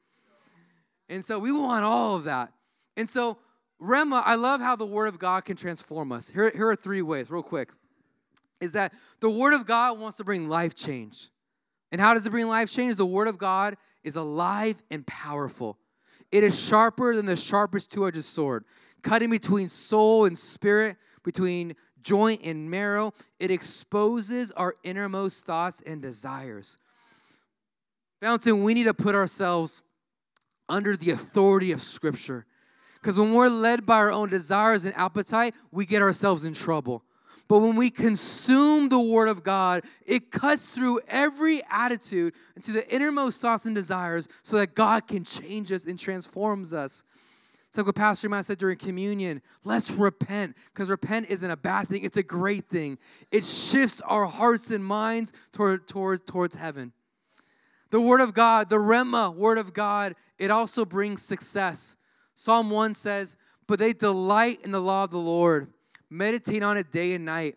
And 1.09 1.25
so 1.25 1.39
we 1.39 1.51
want 1.51 1.83
all 1.83 2.15
of 2.15 2.25
that. 2.25 2.51
And 2.97 3.09
so, 3.09 3.39
Rhema, 3.81 4.21
I 4.23 4.35
love 4.35 4.61
how 4.61 4.75
the 4.75 4.85
Word 4.85 5.07
of 5.07 5.17
God 5.17 5.45
can 5.45 5.55
transform 5.55 6.11
us. 6.11 6.29
Here, 6.29 6.51
here 6.53 6.67
are 6.67 6.75
three 6.75 7.01
ways, 7.01 7.31
real 7.31 7.41
quick. 7.41 7.69
Is 8.61 8.73
that 8.73 8.93
the 9.19 9.29
Word 9.29 9.55
of 9.55 9.65
God 9.65 9.99
wants 9.99 10.17
to 10.17 10.23
bring 10.23 10.47
life 10.47 10.75
change. 10.75 11.29
And 11.95 12.01
how 12.01 12.13
does 12.13 12.27
it 12.27 12.31
bring 12.31 12.47
life 12.47 12.69
change? 12.69 12.97
The 12.97 13.05
Word 13.05 13.29
of 13.29 13.37
God 13.37 13.77
is 14.03 14.17
alive 14.17 14.83
and 14.91 15.07
powerful. 15.07 15.77
It 16.29 16.43
is 16.43 16.61
sharper 16.61 17.15
than 17.15 17.25
the 17.25 17.37
sharpest 17.37 17.89
two 17.89 18.05
edged 18.05 18.21
sword, 18.25 18.65
cutting 19.01 19.29
between 19.29 19.69
soul 19.69 20.25
and 20.25 20.37
spirit, 20.37 20.97
between 21.23 21.73
joint 22.01 22.41
and 22.43 22.69
marrow. 22.69 23.13
It 23.39 23.49
exposes 23.49 24.51
our 24.51 24.75
innermost 24.83 25.45
thoughts 25.45 25.81
and 25.85 26.01
desires. 26.01 26.77
Fountain, 28.19 28.61
we 28.61 28.73
need 28.73 28.87
to 28.87 28.93
put 28.93 29.15
ourselves 29.15 29.81
under 30.67 30.97
the 30.97 31.11
authority 31.11 31.71
of 31.71 31.81
Scripture. 31.81 32.45
Because 32.95 33.17
when 33.17 33.33
we're 33.33 33.47
led 33.47 33.85
by 33.85 33.95
our 33.95 34.11
own 34.11 34.29
desires 34.29 34.83
and 34.83 34.93
appetite, 34.97 35.55
we 35.71 35.85
get 35.85 36.01
ourselves 36.01 36.43
in 36.43 36.53
trouble. 36.53 37.05
But 37.47 37.59
when 37.59 37.75
we 37.75 37.89
consume 37.89 38.89
the 38.89 38.99
Word 38.99 39.27
of 39.27 39.43
God, 39.43 39.83
it 40.05 40.31
cuts 40.31 40.69
through 40.69 41.01
every 41.07 41.61
attitude 41.69 42.33
into 42.55 42.71
the 42.71 42.93
innermost 42.93 43.39
thoughts 43.39 43.65
and 43.65 43.75
desires 43.75 44.27
so 44.41 44.57
that 44.57 44.73
God 44.73 45.07
can 45.07 45.23
change 45.23 45.71
us 45.71 45.85
and 45.85 45.97
transforms 45.97 46.73
us. 46.73 47.03
It's 47.67 47.77
like 47.77 47.85
what 47.85 47.95
Pastor 47.95 48.29
Matt 48.29 48.45
said 48.45 48.57
during 48.57 48.77
communion. 48.77 49.41
Let's 49.63 49.91
repent, 49.91 50.55
because 50.73 50.89
repent 50.89 51.29
isn't 51.29 51.51
a 51.51 51.57
bad 51.57 51.87
thing, 51.89 52.03
it's 52.03 52.17
a 52.17 52.23
great 52.23 52.67
thing. 52.67 52.97
It 53.31 53.43
shifts 53.43 54.01
our 54.01 54.25
hearts 54.25 54.71
and 54.71 54.83
minds 54.83 55.33
toward, 55.51 55.87
toward, 55.87 56.25
towards 56.25 56.55
heaven. 56.55 56.93
The 57.91 58.01
Word 58.01 58.21
of 58.21 58.33
God, 58.33 58.69
the 58.69 58.77
Rhema 58.77 59.35
Word 59.35 59.57
of 59.57 59.73
God, 59.73 60.15
it 60.39 60.49
also 60.49 60.83
brings 60.83 61.21
success. 61.21 61.95
Psalm 62.33 62.71
1 62.71 62.95
says, 62.95 63.37
But 63.67 63.77
they 63.77 63.93
delight 63.93 64.61
in 64.63 64.71
the 64.71 64.79
law 64.79 65.03
of 65.03 65.11
the 65.11 65.17
Lord 65.17 65.67
meditate 66.09 66.63
on 66.63 66.77
it 66.77 66.91
day 66.91 67.13
and 67.13 67.25
night. 67.25 67.55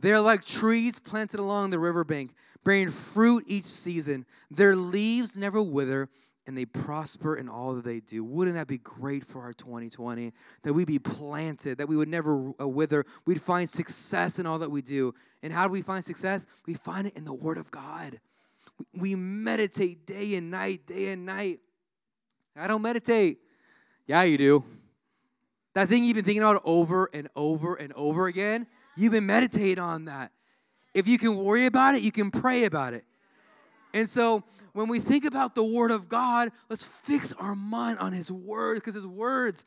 They 0.00 0.12
are 0.12 0.20
like 0.20 0.44
trees 0.44 0.98
planted 0.98 1.40
along 1.40 1.70
the 1.70 1.78
riverbank, 1.78 2.32
bearing 2.64 2.90
fruit 2.90 3.44
each 3.46 3.64
season. 3.64 4.26
Their 4.50 4.76
leaves 4.76 5.36
never 5.36 5.60
wither, 5.60 6.08
and 6.46 6.56
they 6.56 6.64
prosper 6.64 7.36
in 7.36 7.48
all 7.48 7.74
that 7.74 7.84
they 7.84 8.00
do. 8.00 8.24
Wouldn't 8.24 8.56
that 8.56 8.68
be 8.68 8.78
great 8.78 9.24
for 9.24 9.42
our 9.42 9.52
2020? 9.52 10.32
That 10.62 10.72
we 10.72 10.84
be 10.84 10.98
planted, 10.98 11.78
that 11.78 11.88
we 11.88 11.96
would 11.96 12.08
never 12.08 12.52
uh, 12.60 12.68
wither. 12.68 13.04
We'd 13.26 13.42
find 13.42 13.68
success 13.68 14.38
in 14.38 14.46
all 14.46 14.60
that 14.60 14.70
we 14.70 14.80
do. 14.80 15.14
And 15.42 15.52
how 15.52 15.66
do 15.66 15.72
we 15.72 15.82
find 15.82 16.04
success? 16.04 16.46
We 16.66 16.74
find 16.74 17.06
it 17.06 17.16
in 17.16 17.24
the 17.24 17.34
Word 17.34 17.58
of 17.58 17.70
God. 17.70 18.20
We 18.96 19.14
meditate 19.16 20.06
day 20.06 20.36
and 20.36 20.50
night, 20.50 20.86
day 20.86 21.08
and 21.08 21.26
night. 21.26 21.58
I 22.56 22.68
don't 22.68 22.82
meditate. 22.82 23.38
Yeah, 24.06 24.22
you 24.22 24.38
do. 24.38 24.64
That 25.78 25.88
thing 25.88 26.02
you've 26.02 26.16
been 26.16 26.24
thinking 26.24 26.42
about 26.42 26.60
over 26.64 27.08
and 27.14 27.28
over 27.36 27.76
and 27.76 27.92
over 27.92 28.26
again, 28.26 28.66
you've 28.96 29.12
been 29.12 29.26
meditating 29.26 29.78
on 29.78 30.06
that. 30.06 30.32
If 30.92 31.06
you 31.06 31.18
can 31.18 31.36
worry 31.36 31.66
about 31.66 31.94
it, 31.94 32.02
you 32.02 32.10
can 32.10 32.32
pray 32.32 32.64
about 32.64 32.94
it. 32.94 33.04
And 33.94 34.10
so 34.10 34.42
when 34.72 34.88
we 34.88 34.98
think 34.98 35.24
about 35.24 35.54
the 35.54 35.62
Word 35.62 35.92
of 35.92 36.08
God, 36.08 36.50
let's 36.68 36.82
fix 36.82 37.32
our 37.34 37.54
mind 37.54 38.00
on 38.00 38.12
His 38.12 38.28
Word 38.28 38.78
because 38.78 38.96
His 38.96 39.06
words, 39.06 39.66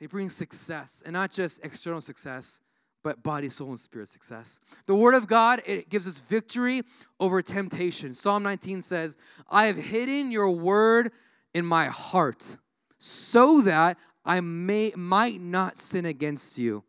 they 0.00 0.06
bring 0.06 0.30
success 0.30 1.04
and 1.06 1.12
not 1.12 1.30
just 1.30 1.64
external 1.64 2.00
success, 2.00 2.60
but 3.04 3.22
body, 3.22 3.48
soul, 3.48 3.68
and 3.68 3.78
spirit 3.78 4.08
success. 4.08 4.60
The 4.86 4.96
Word 4.96 5.14
of 5.14 5.28
God, 5.28 5.62
it 5.64 5.88
gives 5.88 6.08
us 6.08 6.18
victory 6.18 6.82
over 7.20 7.40
temptation. 7.40 8.16
Psalm 8.16 8.42
19 8.42 8.80
says, 8.80 9.16
I 9.48 9.66
have 9.66 9.76
hidden 9.76 10.32
your 10.32 10.50
Word 10.50 11.12
in 11.54 11.64
my 11.64 11.84
heart 11.84 12.56
so 12.98 13.60
that 13.60 13.98
I 14.26 14.40
may, 14.40 14.92
might 14.96 15.40
not 15.40 15.76
sin 15.76 16.04
against 16.04 16.58
you. 16.58 16.82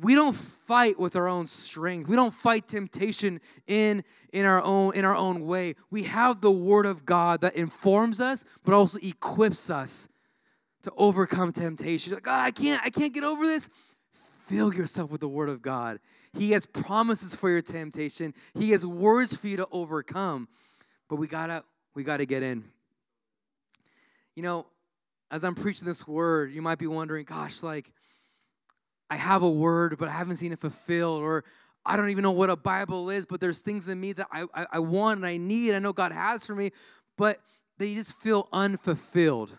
We 0.00 0.16
don't 0.16 0.34
fight 0.34 0.98
with 0.98 1.14
our 1.14 1.28
own 1.28 1.46
strength. 1.46 2.08
We 2.08 2.16
don't 2.16 2.34
fight 2.34 2.66
temptation 2.66 3.40
in, 3.68 4.02
in, 4.32 4.44
our 4.44 4.60
own, 4.60 4.96
in 4.96 5.04
our 5.04 5.14
own 5.14 5.46
way. 5.46 5.74
We 5.90 6.02
have 6.02 6.40
the 6.40 6.50
Word 6.50 6.84
of 6.84 7.06
God 7.06 7.42
that 7.42 7.54
informs 7.54 8.20
us, 8.20 8.44
but 8.64 8.74
also 8.74 8.98
equips 9.02 9.70
us 9.70 10.08
to 10.82 10.92
overcome 10.96 11.52
temptation. 11.52 12.12
Like, 12.12 12.26
oh, 12.26 12.32
I 12.32 12.50
can't, 12.50 12.82
I 12.84 12.90
can't 12.90 13.14
get 13.14 13.22
over 13.22 13.46
this. 13.46 13.70
Fill 14.10 14.74
yourself 14.74 15.12
with 15.12 15.20
the 15.20 15.28
Word 15.28 15.48
of 15.48 15.62
God. 15.62 16.00
He 16.36 16.50
has 16.50 16.66
promises 16.66 17.36
for 17.36 17.48
your 17.48 17.62
temptation. 17.62 18.34
He 18.54 18.70
has 18.70 18.84
words 18.84 19.36
for 19.36 19.46
you 19.46 19.58
to 19.58 19.68
overcome. 19.70 20.48
But 21.08 21.16
we 21.16 21.28
gotta, 21.28 21.62
we 21.94 22.02
gotta 22.02 22.26
get 22.26 22.42
in. 22.42 22.64
You 24.34 24.42
know, 24.42 24.66
as 25.34 25.42
I'm 25.42 25.56
preaching 25.56 25.88
this 25.88 26.06
word, 26.06 26.52
you 26.52 26.62
might 26.62 26.78
be 26.78 26.86
wondering, 26.86 27.24
gosh, 27.24 27.64
like, 27.64 27.90
I 29.10 29.16
have 29.16 29.42
a 29.42 29.50
word, 29.50 29.96
but 29.98 30.08
I 30.08 30.12
haven't 30.12 30.36
seen 30.36 30.52
it 30.52 30.60
fulfilled, 30.60 31.22
or 31.22 31.42
I 31.84 31.96
don't 31.96 32.10
even 32.10 32.22
know 32.22 32.30
what 32.30 32.50
a 32.50 32.56
Bible 32.56 33.10
is, 33.10 33.26
but 33.26 33.40
there's 33.40 33.60
things 33.60 33.88
in 33.88 34.00
me 34.00 34.12
that 34.12 34.28
I, 34.30 34.44
I, 34.54 34.66
I 34.74 34.78
want 34.78 35.16
and 35.16 35.26
I 35.26 35.36
need, 35.36 35.74
I 35.74 35.80
know 35.80 35.92
God 35.92 36.12
has 36.12 36.46
for 36.46 36.54
me, 36.54 36.70
but 37.18 37.38
they 37.78 37.94
just 37.94 38.12
feel 38.12 38.48
unfulfilled. 38.52 39.58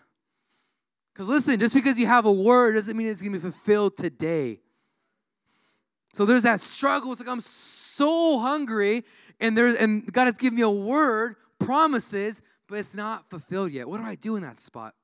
Because 1.12 1.28
listen, 1.28 1.58
just 1.60 1.74
because 1.74 1.98
you 1.98 2.06
have 2.06 2.24
a 2.24 2.32
word 2.32 2.72
doesn't 2.72 2.96
mean 2.96 3.06
it's 3.06 3.20
gonna 3.20 3.34
be 3.34 3.38
fulfilled 3.38 3.98
today. 3.98 4.60
So 6.14 6.24
there's 6.24 6.44
that 6.44 6.60
struggle. 6.60 7.12
It's 7.12 7.20
like 7.20 7.28
I'm 7.28 7.40
so 7.40 8.38
hungry, 8.38 9.04
and 9.40 9.56
there's 9.56 9.74
and 9.74 10.10
God 10.10 10.24
has 10.24 10.38
given 10.38 10.56
me 10.56 10.62
a 10.62 10.70
word, 10.70 11.36
promises, 11.58 12.40
but 12.66 12.78
it's 12.78 12.94
not 12.94 13.28
fulfilled 13.28 13.72
yet. 13.72 13.86
What 13.86 13.98
do 13.98 14.06
I 14.06 14.14
do 14.14 14.36
in 14.36 14.42
that 14.42 14.58
spot? 14.58 14.94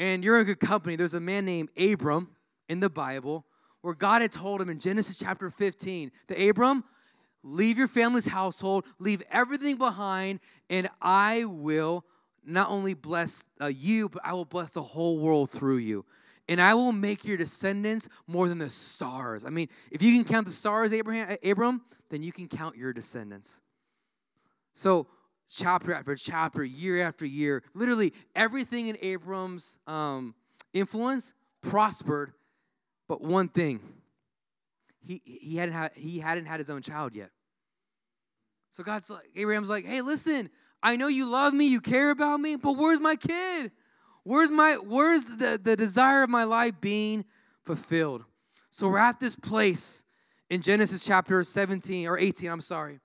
And 0.00 0.24
you're 0.24 0.40
in 0.40 0.46
good 0.46 0.60
company. 0.60 0.96
There's 0.96 1.12
a 1.12 1.20
man 1.20 1.44
named 1.44 1.68
Abram 1.78 2.30
in 2.70 2.80
the 2.80 2.88
Bible 2.88 3.44
where 3.82 3.92
God 3.92 4.22
had 4.22 4.32
told 4.32 4.62
him 4.62 4.70
in 4.70 4.80
Genesis 4.80 5.18
chapter 5.18 5.50
15 5.50 6.10
that 6.28 6.42
Abram, 6.42 6.84
leave 7.42 7.76
your 7.76 7.86
family's 7.86 8.26
household, 8.26 8.86
leave 8.98 9.22
everything 9.30 9.76
behind, 9.76 10.40
and 10.70 10.88
I 11.02 11.44
will 11.44 12.06
not 12.42 12.70
only 12.70 12.94
bless 12.94 13.44
uh, 13.60 13.66
you, 13.66 14.08
but 14.08 14.22
I 14.24 14.32
will 14.32 14.46
bless 14.46 14.72
the 14.72 14.80
whole 14.80 15.18
world 15.18 15.50
through 15.50 15.78
you. 15.78 16.06
And 16.48 16.62
I 16.62 16.72
will 16.72 16.92
make 16.92 17.26
your 17.26 17.36
descendants 17.36 18.08
more 18.26 18.48
than 18.48 18.56
the 18.56 18.70
stars. 18.70 19.44
I 19.44 19.50
mean, 19.50 19.68
if 19.92 20.00
you 20.00 20.16
can 20.16 20.24
count 20.24 20.46
the 20.46 20.52
stars, 20.52 20.94
Abraham, 20.94 21.36
Abram, 21.44 21.82
then 22.08 22.22
you 22.22 22.32
can 22.32 22.48
count 22.48 22.74
your 22.74 22.94
descendants. 22.94 23.60
So 24.72 25.08
chapter 25.50 25.92
after 25.92 26.14
chapter, 26.14 26.64
year 26.64 27.06
after 27.06 27.26
year. 27.26 27.62
Literally 27.74 28.14
everything 28.34 28.86
in 28.88 28.96
Abram's 29.02 29.78
um, 29.86 30.34
influence 30.72 31.34
prospered, 31.60 32.32
but 33.08 33.20
one 33.20 33.48
thing 33.48 33.80
he, 35.02 35.20
he, 35.24 35.56
hadn't 35.56 35.74
had, 35.74 35.90
he 35.94 36.18
hadn't 36.18 36.46
had 36.46 36.60
his 36.60 36.70
own 36.70 36.82
child 36.82 37.14
yet. 37.14 37.30
So 38.70 38.84
God's 38.84 39.10
like, 39.10 39.28
Abraham's 39.34 39.68
like, 39.68 39.84
hey, 39.84 40.00
listen, 40.00 40.48
I 40.82 40.96
know 40.96 41.08
you 41.08 41.30
love 41.30 41.52
me, 41.52 41.66
you 41.66 41.80
care 41.80 42.10
about 42.10 42.38
me, 42.40 42.56
but 42.56 42.74
where's 42.74 43.00
my 43.00 43.16
kid? 43.16 43.72
Where's 44.22 44.50
my 44.50 44.76
where's 44.86 45.24
the, 45.24 45.58
the 45.62 45.76
desire 45.76 46.22
of 46.22 46.30
my 46.30 46.44
life 46.44 46.80
being 46.80 47.24
fulfilled? 47.64 48.24
So 48.70 48.88
we're 48.88 48.98
at 48.98 49.18
this 49.18 49.34
place 49.34 50.04
in 50.50 50.62
Genesis 50.62 51.04
chapter 51.04 51.42
17 51.42 52.06
or 52.06 52.18
18, 52.18 52.50
I'm 52.50 52.60
sorry 52.60 53.00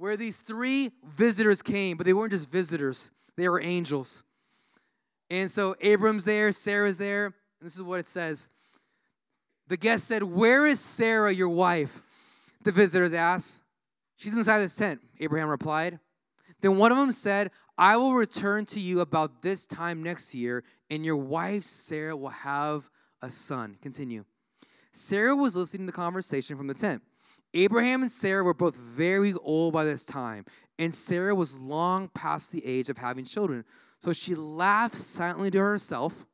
where 0.00 0.16
these 0.16 0.40
three 0.40 0.90
visitors 1.14 1.60
came, 1.60 1.98
but 1.98 2.06
they 2.06 2.14
weren't 2.14 2.32
just 2.32 2.50
visitors, 2.50 3.10
they 3.36 3.46
were 3.50 3.60
angels. 3.60 4.24
And 5.28 5.50
so 5.50 5.76
Abram's 5.82 6.24
there, 6.24 6.50
Sarah's 6.52 6.96
there, 6.96 7.26
and 7.26 7.34
this 7.60 7.76
is 7.76 7.82
what 7.82 8.00
it 8.00 8.06
says. 8.06 8.48
The 9.68 9.76
guest 9.76 10.08
said, 10.08 10.22
Where 10.22 10.66
is 10.66 10.80
Sarah, 10.80 11.32
your 11.32 11.50
wife? 11.50 12.02
The 12.64 12.72
visitors 12.72 13.12
asked. 13.12 13.62
She's 14.16 14.34
inside 14.36 14.60
this 14.60 14.74
tent, 14.74 15.02
Abraham 15.20 15.50
replied. 15.50 16.00
Then 16.62 16.78
one 16.78 16.92
of 16.92 16.98
them 16.98 17.12
said, 17.12 17.50
I 17.76 17.98
will 17.98 18.14
return 18.14 18.64
to 18.66 18.80
you 18.80 19.00
about 19.00 19.42
this 19.42 19.66
time 19.66 20.02
next 20.02 20.34
year, 20.34 20.64
and 20.88 21.04
your 21.04 21.18
wife 21.18 21.62
Sarah 21.62 22.16
will 22.16 22.30
have 22.30 22.88
a 23.20 23.28
son. 23.28 23.76
Continue. 23.82 24.24
Sarah 24.92 25.36
was 25.36 25.54
listening 25.54 25.86
to 25.86 25.92
the 25.92 25.96
conversation 25.96 26.56
from 26.56 26.68
the 26.68 26.74
tent. 26.74 27.02
Abraham 27.54 28.02
and 28.02 28.10
Sarah 28.10 28.44
were 28.44 28.54
both 28.54 28.76
very 28.76 29.34
old 29.34 29.72
by 29.72 29.84
this 29.84 30.04
time, 30.04 30.44
and 30.78 30.94
Sarah 30.94 31.34
was 31.34 31.58
long 31.58 32.08
past 32.08 32.52
the 32.52 32.64
age 32.64 32.88
of 32.88 32.96
having 32.96 33.24
children. 33.24 33.64
So 34.00 34.12
she 34.12 34.34
laughed 34.34 34.96
silently 34.96 35.50
to 35.50 35.58
herself 35.58 36.26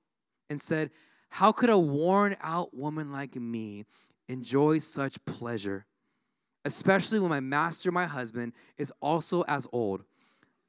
and 0.50 0.60
said, 0.60 0.90
How 1.30 1.52
could 1.52 1.70
a 1.70 1.78
worn 1.78 2.36
out 2.40 2.74
woman 2.74 3.12
like 3.12 3.34
me 3.34 3.84
enjoy 4.28 4.78
such 4.78 5.22
pleasure? 5.24 5.86
Especially 6.64 7.18
when 7.18 7.30
my 7.30 7.40
master, 7.40 7.90
my 7.90 8.04
husband, 8.04 8.52
is 8.76 8.92
also 9.00 9.42
as 9.48 9.66
old. 9.72 10.04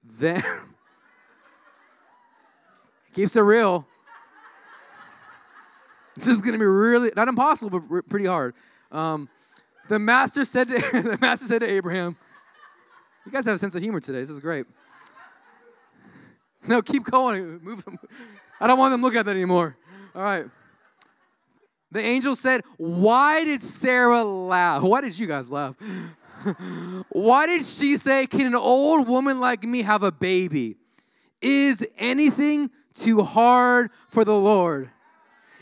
Then, 0.03 0.41
keeps 3.13 3.36
it 3.36 3.41
real. 3.41 3.86
This 6.15 6.27
is 6.27 6.41
gonna 6.41 6.57
be 6.57 6.65
really, 6.65 7.12
not 7.15 7.27
impossible, 7.27 7.79
but 7.79 8.07
pretty 8.07 8.25
hard. 8.25 8.55
Um, 8.91 9.29
the 9.89 10.00
master 10.00 10.45
said 10.45 10.67
to, 10.67 10.73
the 11.02 11.17
master 11.21 11.45
said 11.45 11.60
to 11.60 11.69
Abraham, 11.69 12.15
You 13.26 13.32
guys 13.32 13.45
have 13.45 13.56
a 13.56 13.58
sense 13.58 13.76
of 13.76 13.82
humor 13.82 14.00
today. 14.00 14.19
This 14.19 14.30
is 14.30 14.39
great. 14.39 14.65
No, 16.67 16.82
keep 16.82 17.04
going. 17.04 17.63
Move. 17.63 17.84
I 18.60 18.67
don't 18.67 18.78
want 18.78 18.91
them 18.91 19.02
looking 19.02 19.19
at 19.19 19.26
that 19.26 19.36
anymore. 19.36 19.78
All 20.15 20.21
right. 20.21 20.45
The 21.91 22.02
angel 22.02 22.36
said, 22.36 22.62
Why 22.78 23.43
did 23.45 23.63
Sarah 23.63 24.23
laugh? 24.23 24.84
Why 24.84 25.02
did 25.02 25.17
you 25.17 25.28
guys 25.28 25.52
laugh? 25.52 25.76
Why 27.10 27.45
did 27.47 27.63
she 27.63 27.97
say, 27.97 28.28
Can 28.28 28.47
an 28.47 28.56
old 28.56 29.08
woman 29.08 29.39
like 29.39 29.63
me 29.63 29.82
have 29.84 30.04
a 30.04 30.12
baby? 30.12 30.76
Is 31.41 31.88
anything 31.97 32.69
too 32.93 33.23
hard 33.23 33.91
for 34.10 34.26
the 34.26 34.36
Lord? 34.36 34.89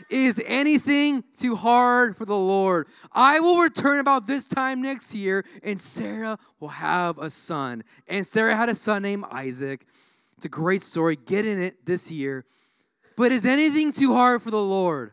Is 0.08 0.42
anything 0.46 1.24
too 1.36 1.56
hard 1.56 2.16
for 2.16 2.24
the 2.24 2.36
Lord? 2.36 2.86
I 3.12 3.40
will 3.40 3.60
return 3.60 3.98
about 3.98 4.26
this 4.26 4.46
time 4.46 4.80
next 4.82 5.14
year, 5.14 5.44
and 5.62 5.80
Sarah 5.80 6.38
will 6.60 6.68
have 6.68 7.18
a 7.18 7.28
son. 7.28 7.82
And 8.08 8.26
Sarah 8.26 8.56
had 8.56 8.68
a 8.68 8.74
son 8.74 9.02
named 9.02 9.24
Isaac. 9.30 9.84
It's 10.36 10.46
a 10.46 10.50
great 10.50 10.82
story. 10.82 11.16
Get 11.16 11.44
in 11.44 11.60
it 11.60 11.84
this 11.84 12.10
year. 12.12 12.44
But 13.16 13.32
is 13.32 13.46
anything 13.46 13.92
too 13.92 14.14
hard 14.14 14.42
for 14.42 14.50
the 14.50 14.58
Lord? 14.58 15.12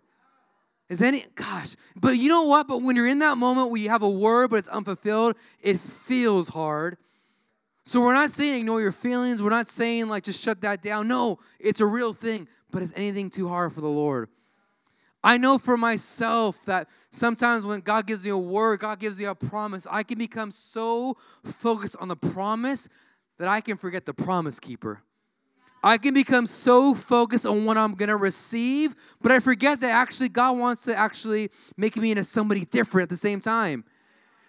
Is 0.89 1.01
any, 1.01 1.23
gosh, 1.34 1.75
but 1.95 2.17
you 2.17 2.29
know 2.29 2.43
what? 2.43 2.67
But 2.67 2.84
when 2.84 2.95
you're 2.95 3.08
in 3.08 3.19
that 3.19 3.38
moment 3.38 3.71
where 3.71 3.82
you 3.82 3.89
have 3.89 4.03
a 4.03 4.10
word, 4.10 4.49
but 4.49 4.58
it's 4.58 4.67
unfulfilled, 4.67 5.38
it 5.62 5.79
feels 5.79 6.49
hard. 6.49 6.97
So 7.84 8.01
we're 8.01 8.13
not 8.13 8.29
saying 8.29 8.60
ignore 8.60 8.79
your 8.79 8.91
feelings. 8.91 9.41
We're 9.41 9.49
not 9.49 9.67
saying 9.67 10.08
like 10.08 10.23
just 10.23 10.43
shut 10.43 10.62
that 10.62 10.82
down. 10.82 11.08
No, 11.08 11.39
it's 11.60 11.82
a 11.82 11.86
real 11.86 12.13
thing. 12.13 12.47
But 12.71 12.82
is 12.82 12.93
anything 12.95 13.29
too 13.29 13.47
hard 13.47 13.73
for 13.73 13.82
the 13.82 13.88
Lord? 13.88 14.29
I 15.23 15.38
know 15.38 15.57
for 15.57 15.77
myself 15.77 16.65
that 16.65 16.89
sometimes 17.09 17.63
when 17.65 17.79
God 17.79 18.05
gives 18.05 18.25
me 18.25 18.31
a 18.31 18.38
word, 18.38 18.81
God 18.81 18.99
gives 18.99 19.17
me 19.17 19.25
a 19.25 19.33
promise, 19.33 19.88
I 19.89 20.03
can 20.03 20.17
become 20.17 20.51
so 20.51 21.15
focused 21.43 21.95
on 21.99 22.09
the 22.09 22.15
promise 22.15 22.89
that 23.39 23.47
I 23.47 23.62
can 23.62 23.77
forget 23.77 24.05
the 24.05 24.13
promise 24.13 24.59
keeper. 24.59 25.01
I 25.81 25.97
can 25.97 26.13
become 26.13 26.47
so 26.47 26.93
focused 26.93 27.45
on 27.45 27.65
what 27.65 27.77
I'm 27.77 27.95
to 27.95 28.15
receive, 28.15 28.95
but 29.21 29.31
I 29.31 29.39
forget 29.39 29.81
that 29.81 29.91
actually 29.91 30.29
God 30.29 30.57
wants 30.57 30.86
to 30.86 30.97
actually 30.97 31.49
make 31.77 31.97
me 31.97 32.12
into 32.12 32.23
somebody 32.23 32.65
different 32.65 33.03
at 33.03 33.09
the 33.09 33.17
same 33.17 33.41
time. 33.41 33.83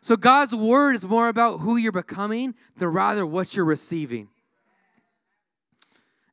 So 0.00 0.16
God's 0.16 0.54
word 0.54 0.94
is 0.94 1.04
more 1.04 1.28
about 1.28 1.58
who 1.58 1.76
you're 1.76 1.90
becoming 1.90 2.54
than 2.76 2.88
rather 2.88 3.26
what 3.26 3.56
you're 3.56 3.64
receiving. 3.64 4.28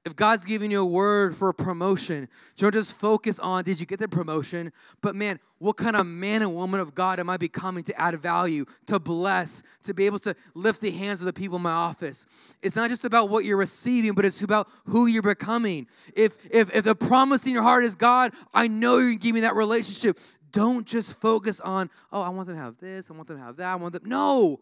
If 0.04 0.16
God's 0.16 0.46
giving 0.46 0.72
you 0.72 0.82
a 0.82 0.86
word 0.86 1.36
for 1.36 1.50
a 1.50 1.54
promotion, 1.54 2.28
don't 2.58 2.74
just 2.74 3.00
focus 3.00 3.40
on 3.40 3.64
did 3.64 3.80
you 3.80 3.86
get 3.86 4.00
the 4.00 4.08
promotion, 4.08 4.72
but 5.02 5.16
man, 5.16 5.40
what 5.60 5.78
kind 5.78 5.96
of 5.96 6.08
man 6.08 6.42
and 6.42 6.56
woman 6.56 6.80
of 6.80 6.96
God 6.96 7.20
am 7.20 7.30
I 7.30 7.38
becoming 7.38 7.84
to 7.84 8.02
add 8.02 8.20
value, 8.20 8.66
to 8.88 9.00
bless, 9.00 9.62
to 9.84 9.94
be 9.94 10.08
able 10.08 10.18
to 10.20 10.36
lift 10.56 10.82
the 10.82 10.90
hands 10.90 11.22
of 11.22 11.28
the 11.28 11.34
people 11.34 11.58
in 11.58 11.62
my 11.62 11.72
office? 11.72 12.26
It's 12.64 12.76
not 12.76 12.90
just 12.90 13.06
about 13.06 13.30
what 13.30 13.46
you're 13.46 13.58
receiving, 13.58 14.14
but 14.14 14.26
it's 14.26 14.42
about 14.42 14.68
who 14.86 15.06
you're 15.06 15.22
becoming. 15.22 15.86
If 16.16 16.34
if 16.50 16.76
if 16.76 16.84
the 16.84 16.96
promise 16.96 17.46
in 17.46 17.54
your 17.54 17.64
heart 17.64 17.84
is 17.84 17.94
God, 17.96 18.34
I 18.56 18.68
know 18.68 18.98
you're 18.98 19.10
gonna 19.10 19.20
give 19.20 19.36
me 19.36 19.42
that 19.42 19.56
relationship. 19.56 20.18
Don't 20.52 20.86
just 20.86 21.22
focus 21.22 21.62
on, 21.62 21.92
oh, 22.12 22.22
I 22.24 22.30
want 22.30 22.48
them 22.48 22.56
to 22.56 22.62
have 22.62 22.78
this, 22.78 23.12
I 23.12 23.14
want 23.14 23.28
them 23.28 23.38
to 23.38 23.44
have 23.44 23.56
that, 23.58 23.72
I 23.72 23.76
want 23.76 23.94
them. 23.94 24.04
No. 24.06 24.62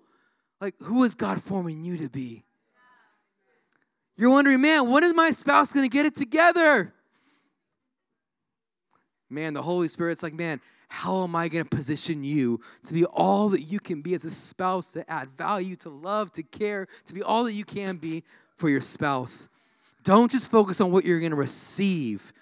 Like, 0.60 0.76
who 0.82 1.06
is 1.06 1.16
God 1.16 1.42
forming 1.42 1.86
you 1.86 1.98
to 2.00 2.10
be? 2.10 2.44
You're 4.20 4.32
wondering, 4.32 4.60
man, 4.60 4.92
when 4.92 5.06
is 5.06 5.14
my 5.14 5.30
spouse 5.32 5.72
going 5.72 5.86
to 5.86 5.90
get 5.90 6.06
it 6.06 6.14
together? 6.14 6.94
Man, 9.30 9.54
the 9.54 9.62
Holy 9.62 9.88
Spirit's 9.88 10.24
like, 10.24 10.34
man, 10.34 10.60
how 10.90 11.24
am 11.24 11.38
I 11.38 11.48
going 11.48 11.64
to 11.64 11.70
position 11.70 12.22
you 12.22 12.60
to 12.84 12.94
be 12.94 13.06
all 13.06 13.48
that 13.48 13.62
you 13.62 13.80
can 13.80 14.02
be 14.02 14.14
as 14.16 14.26
a 14.26 14.30
spouse, 14.30 14.92
to 14.92 15.10
add 15.10 15.30
value, 15.38 15.78
to 15.78 15.90
love, 15.90 16.34
to 16.34 16.44
care, 16.44 16.86
to 17.06 17.14
be 17.14 17.24
all 17.24 17.46
that 17.46 17.54
you 17.54 17.64
can 17.64 17.96
be 17.96 18.26
for 18.58 18.68
your 18.68 18.82
spouse? 18.82 19.48
Don't 20.04 20.30
just 20.30 20.52
focus 20.52 20.82
on 20.82 20.92
what 20.92 21.06
you're 21.06 21.20
going 21.20 21.32
to 21.32 21.38
receive, 21.38 22.34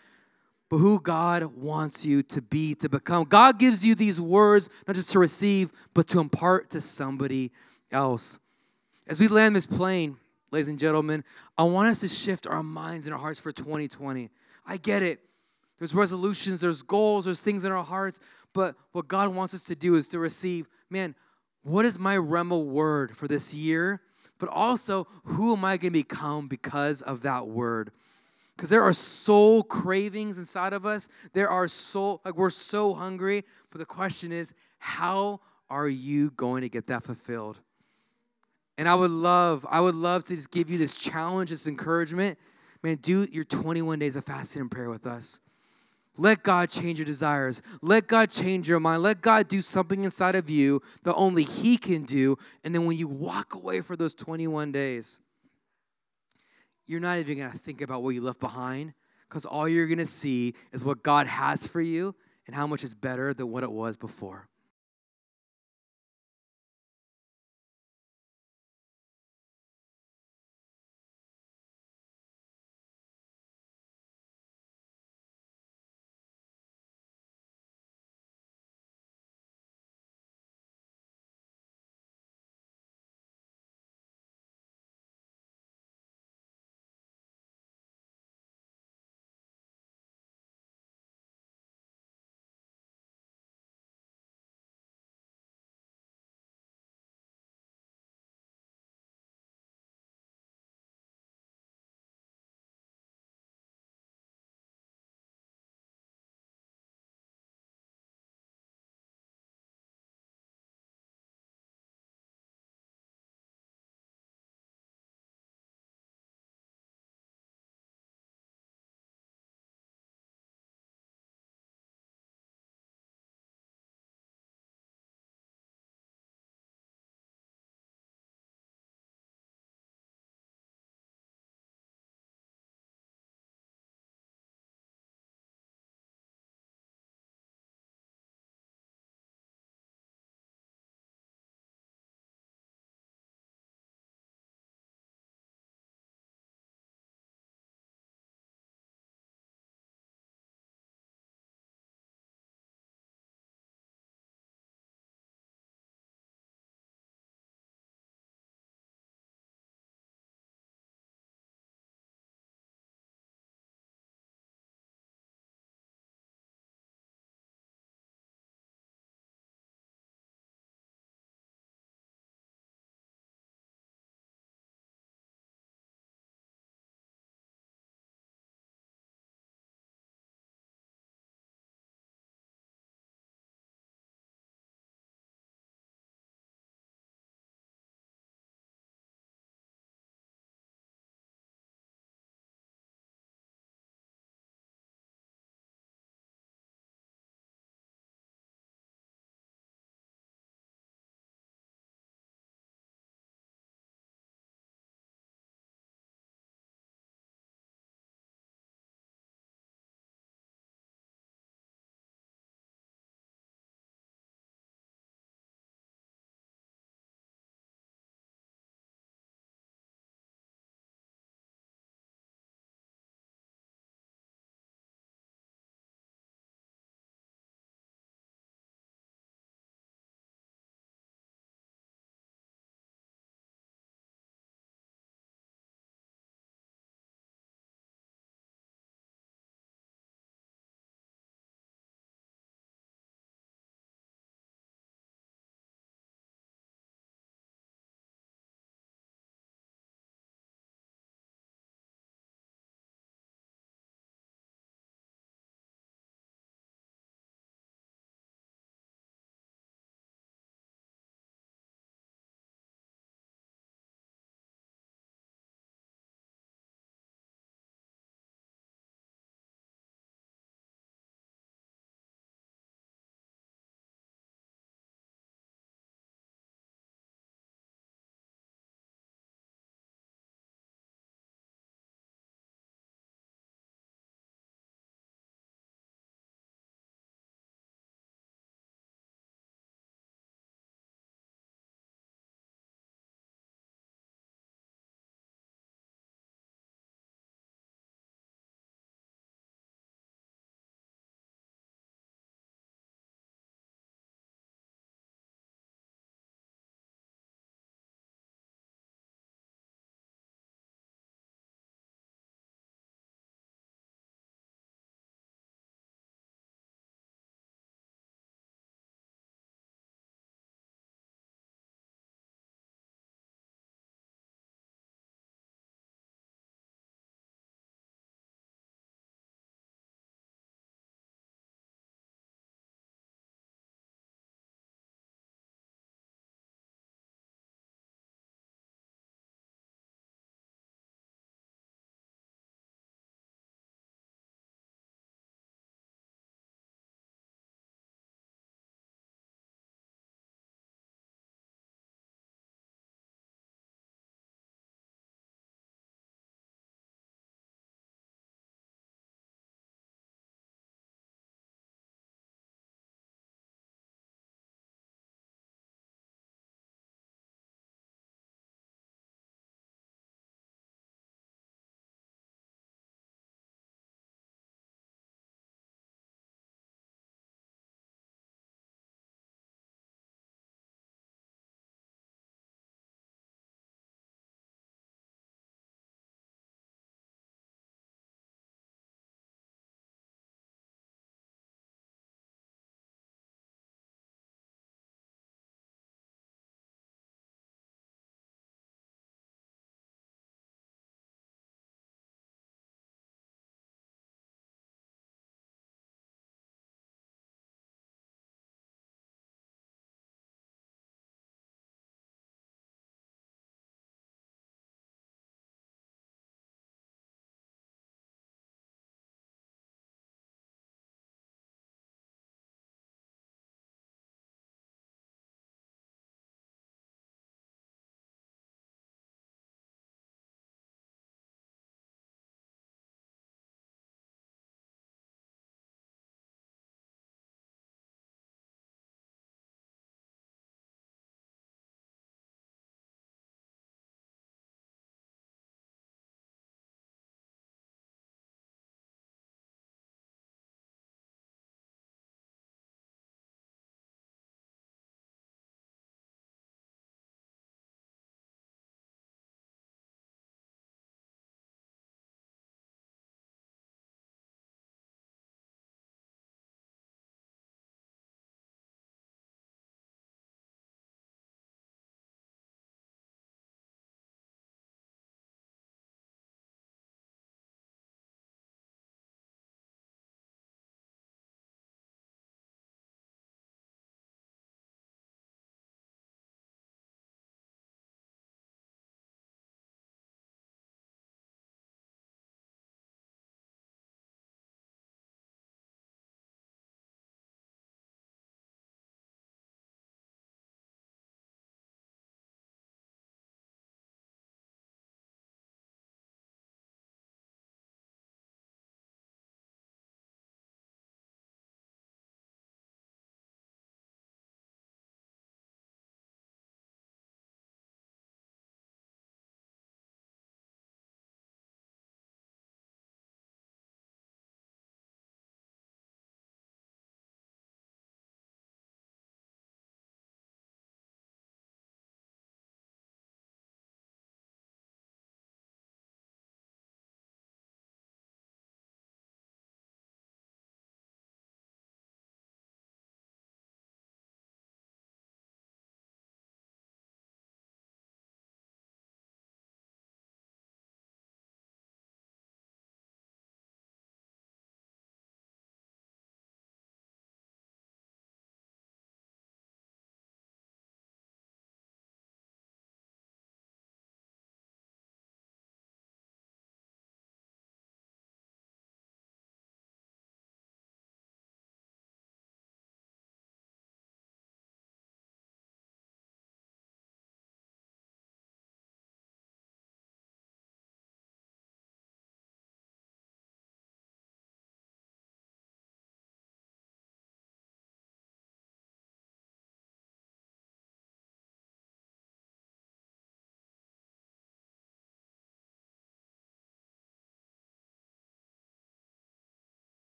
but 0.70 0.78
who 0.78 1.00
God 1.00 1.44
wants 1.44 2.04
you 2.04 2.24
to 2.24 2.42
be, 2.42 2.74
to 2.74 2.90
become. 2.90 3.26
God 3.26 3.60
gives 3.60 3.86
you 3.86 3.94
these 3.94 4.20
words 4.20 4.72
not 4.88 4.96
just 4.96 5.12
to 5.12 5.20
receive, 5.20 5.72
but 5.94 6.08
to 6.08 6.20
impart 6.20 6.72
to 6.72 6.82
somebody 6.82 7.52
else. 7.92 8.40
As 9.08 9.20
we 9.20 9.28
land 9.28 9.56
this 9.56 9.68
plane, 9.68 10.18
ladies 10.52 10.68
and 10.68 10.80
gentlemen, 10.80 11.24
I 11.58 11.64
want 11.64 11.90
us 11.90 12.00
to 12.02 12.08
shift 12.08 12.48
our 12.48 12.64
minds 12.64 13.08
and 13.08 13.14
our 13.14 13.20
hearts 13.20 13.40
for 13.40 13.52
2020. 13.52 14.30
I 14.66 14.78
get 14.78 15.04
it. 15.04 15.20
There's 15.78 15.94
resolutions, 15.94 16.60
there's 16.60 16.82
goals, 16.82 17.26
there's 17.26 17.42
things 17.42 17.64
in 17.64 17.72
our 17.72 17.84
hearts, 17.84 18.20
but 18.54 18.76
what 18.94 19.08
God 19.08 19.36
wants 19.36 19.54
us 19.54 19.66
to 19.66 19.76
do 19.76 19.96
is 19.96 20.10
to 20.10 20.20
receive, 20.20 20.68
man, 20.90 21.14
what 21.62 21.86
is 21.86 22.00
my 22.00 22.16
Rhema 22.16 22.64
word 22.64 23.16
for 23.16 23.28
this 23.28 23.54
year? 23.54 24.02
But 24.40 24.50
also, 24.50 25.06
who 25.24 25.54
am 25.54 25.66
I 25.66 25.78
going 25.78 25.94
to 25.94 26.00
become 26.00 26.48
because 26.48 27.02
of 27.04 27.22
that 27.24 27.48
word? 27.48 27.92
Because 28.56 28.70
there 28.72 28.82
are 28.82 28.94
soul 28.94 29.62
cravings 29.62 30.40
inside 30.40 30.74
of 30.74 30.86
us. 30.86 31.10
There 31.34 31.50
are 31.50 31.68
soul, 31.68 32.22
like 32.26 32.36
we're 32.36 32.50
so 32.50 32.94
hungry. 32.94 33.44
But 33.70 33.80
the 33.80 33.86
question 33.86 34.32
is, 34.32 34.56
how 34.80 35.42
are 35.70 35.88
you 35.88 36.32
going 36.32 36.62
to 36.62 36.70
get 36.70 36.88
that 36.88 37.04
fulfilled? 37.04 37.60
And 38.78 38.88
I 38.88 38.96
would 38.96 39.12
love, 39.12 39.66
I 39.70 39.82
would 39.82 39.96
love 39.96 40.24
to 40.26 40.36
just 40.36 40.52
give 40.52 40.70
you 40.70 40.78
this 40.78 40.96
challenge, 40.96 41.50
this 41.50 41.68
encouragement. 41.68 42.38
Man, 42.84 42.96
do 42.96 43.26
your 43.32 43.44
21 43.44 44.00
days 44.00 44.16
of 44.16 44.24
fasting 44.24 44.62
and 44.62 44.72
prayer 44.72 44.90
with 44.90 45.08
us. 45.08 45.42
Let 46.20 46.44
God 46.44 46.70
change 46.70 46.98
your 47.00 47.06
desires. 47.06 47.62
Let 47.82 48.08
God 48.08 48.32
change 48.32 48.68
your 48.68 48.80
mind. 48.80 49.04
Let 49.04 49.22
God 49.22 49.48
do 49.48 49.62
something 49.62 50.04
inside 50.04 50.36
of 50.36 50.50
you 50.50 50.82
that 51.04 51.14
only 51.14 51.44
He 51.44 51.78
can 51.78 52.06
do. 52.06 52.38
And 52.64 52.74
then 52.74 52.86
when 52.86 52.98
you 52.98 53.08
walk 53.08 53.54
away 53.54 53.82
for 53.82 53.96
those 53.96 54.16
21 54.16 54.72
days, 54.72 55.22
you're 56.88 57.00
not 57.00 57.20
even 57.20 57.38
going 57.38 57.52
to 57.52 57.58
think 57.58 57.82
about 57.82 58.02
what 58.02 58.12
you 58.12 58.22
left 58.22 58.40
behind 58.40 58.94
because 59.28 59.46
all 59.46 59.68
you're 59.68 59.88
going 59.88 59.98
to 60.00 60.06
see 60.06 60.56
is 60.72 60.86
what 60.86 61.04
God 61.04 61.28
has 61.28 61.68
for 61.68 61.82
you 61.82 62.16
and 62.48 62.56
how 62.56 62.66
much 62.66 62.84
is 62.84 62.94
better 62.94 63.34
than 63.34 63.52
what 63.52 63.64
it 63.64 63.72
was 63.72 63.98
before. 63.98 64.48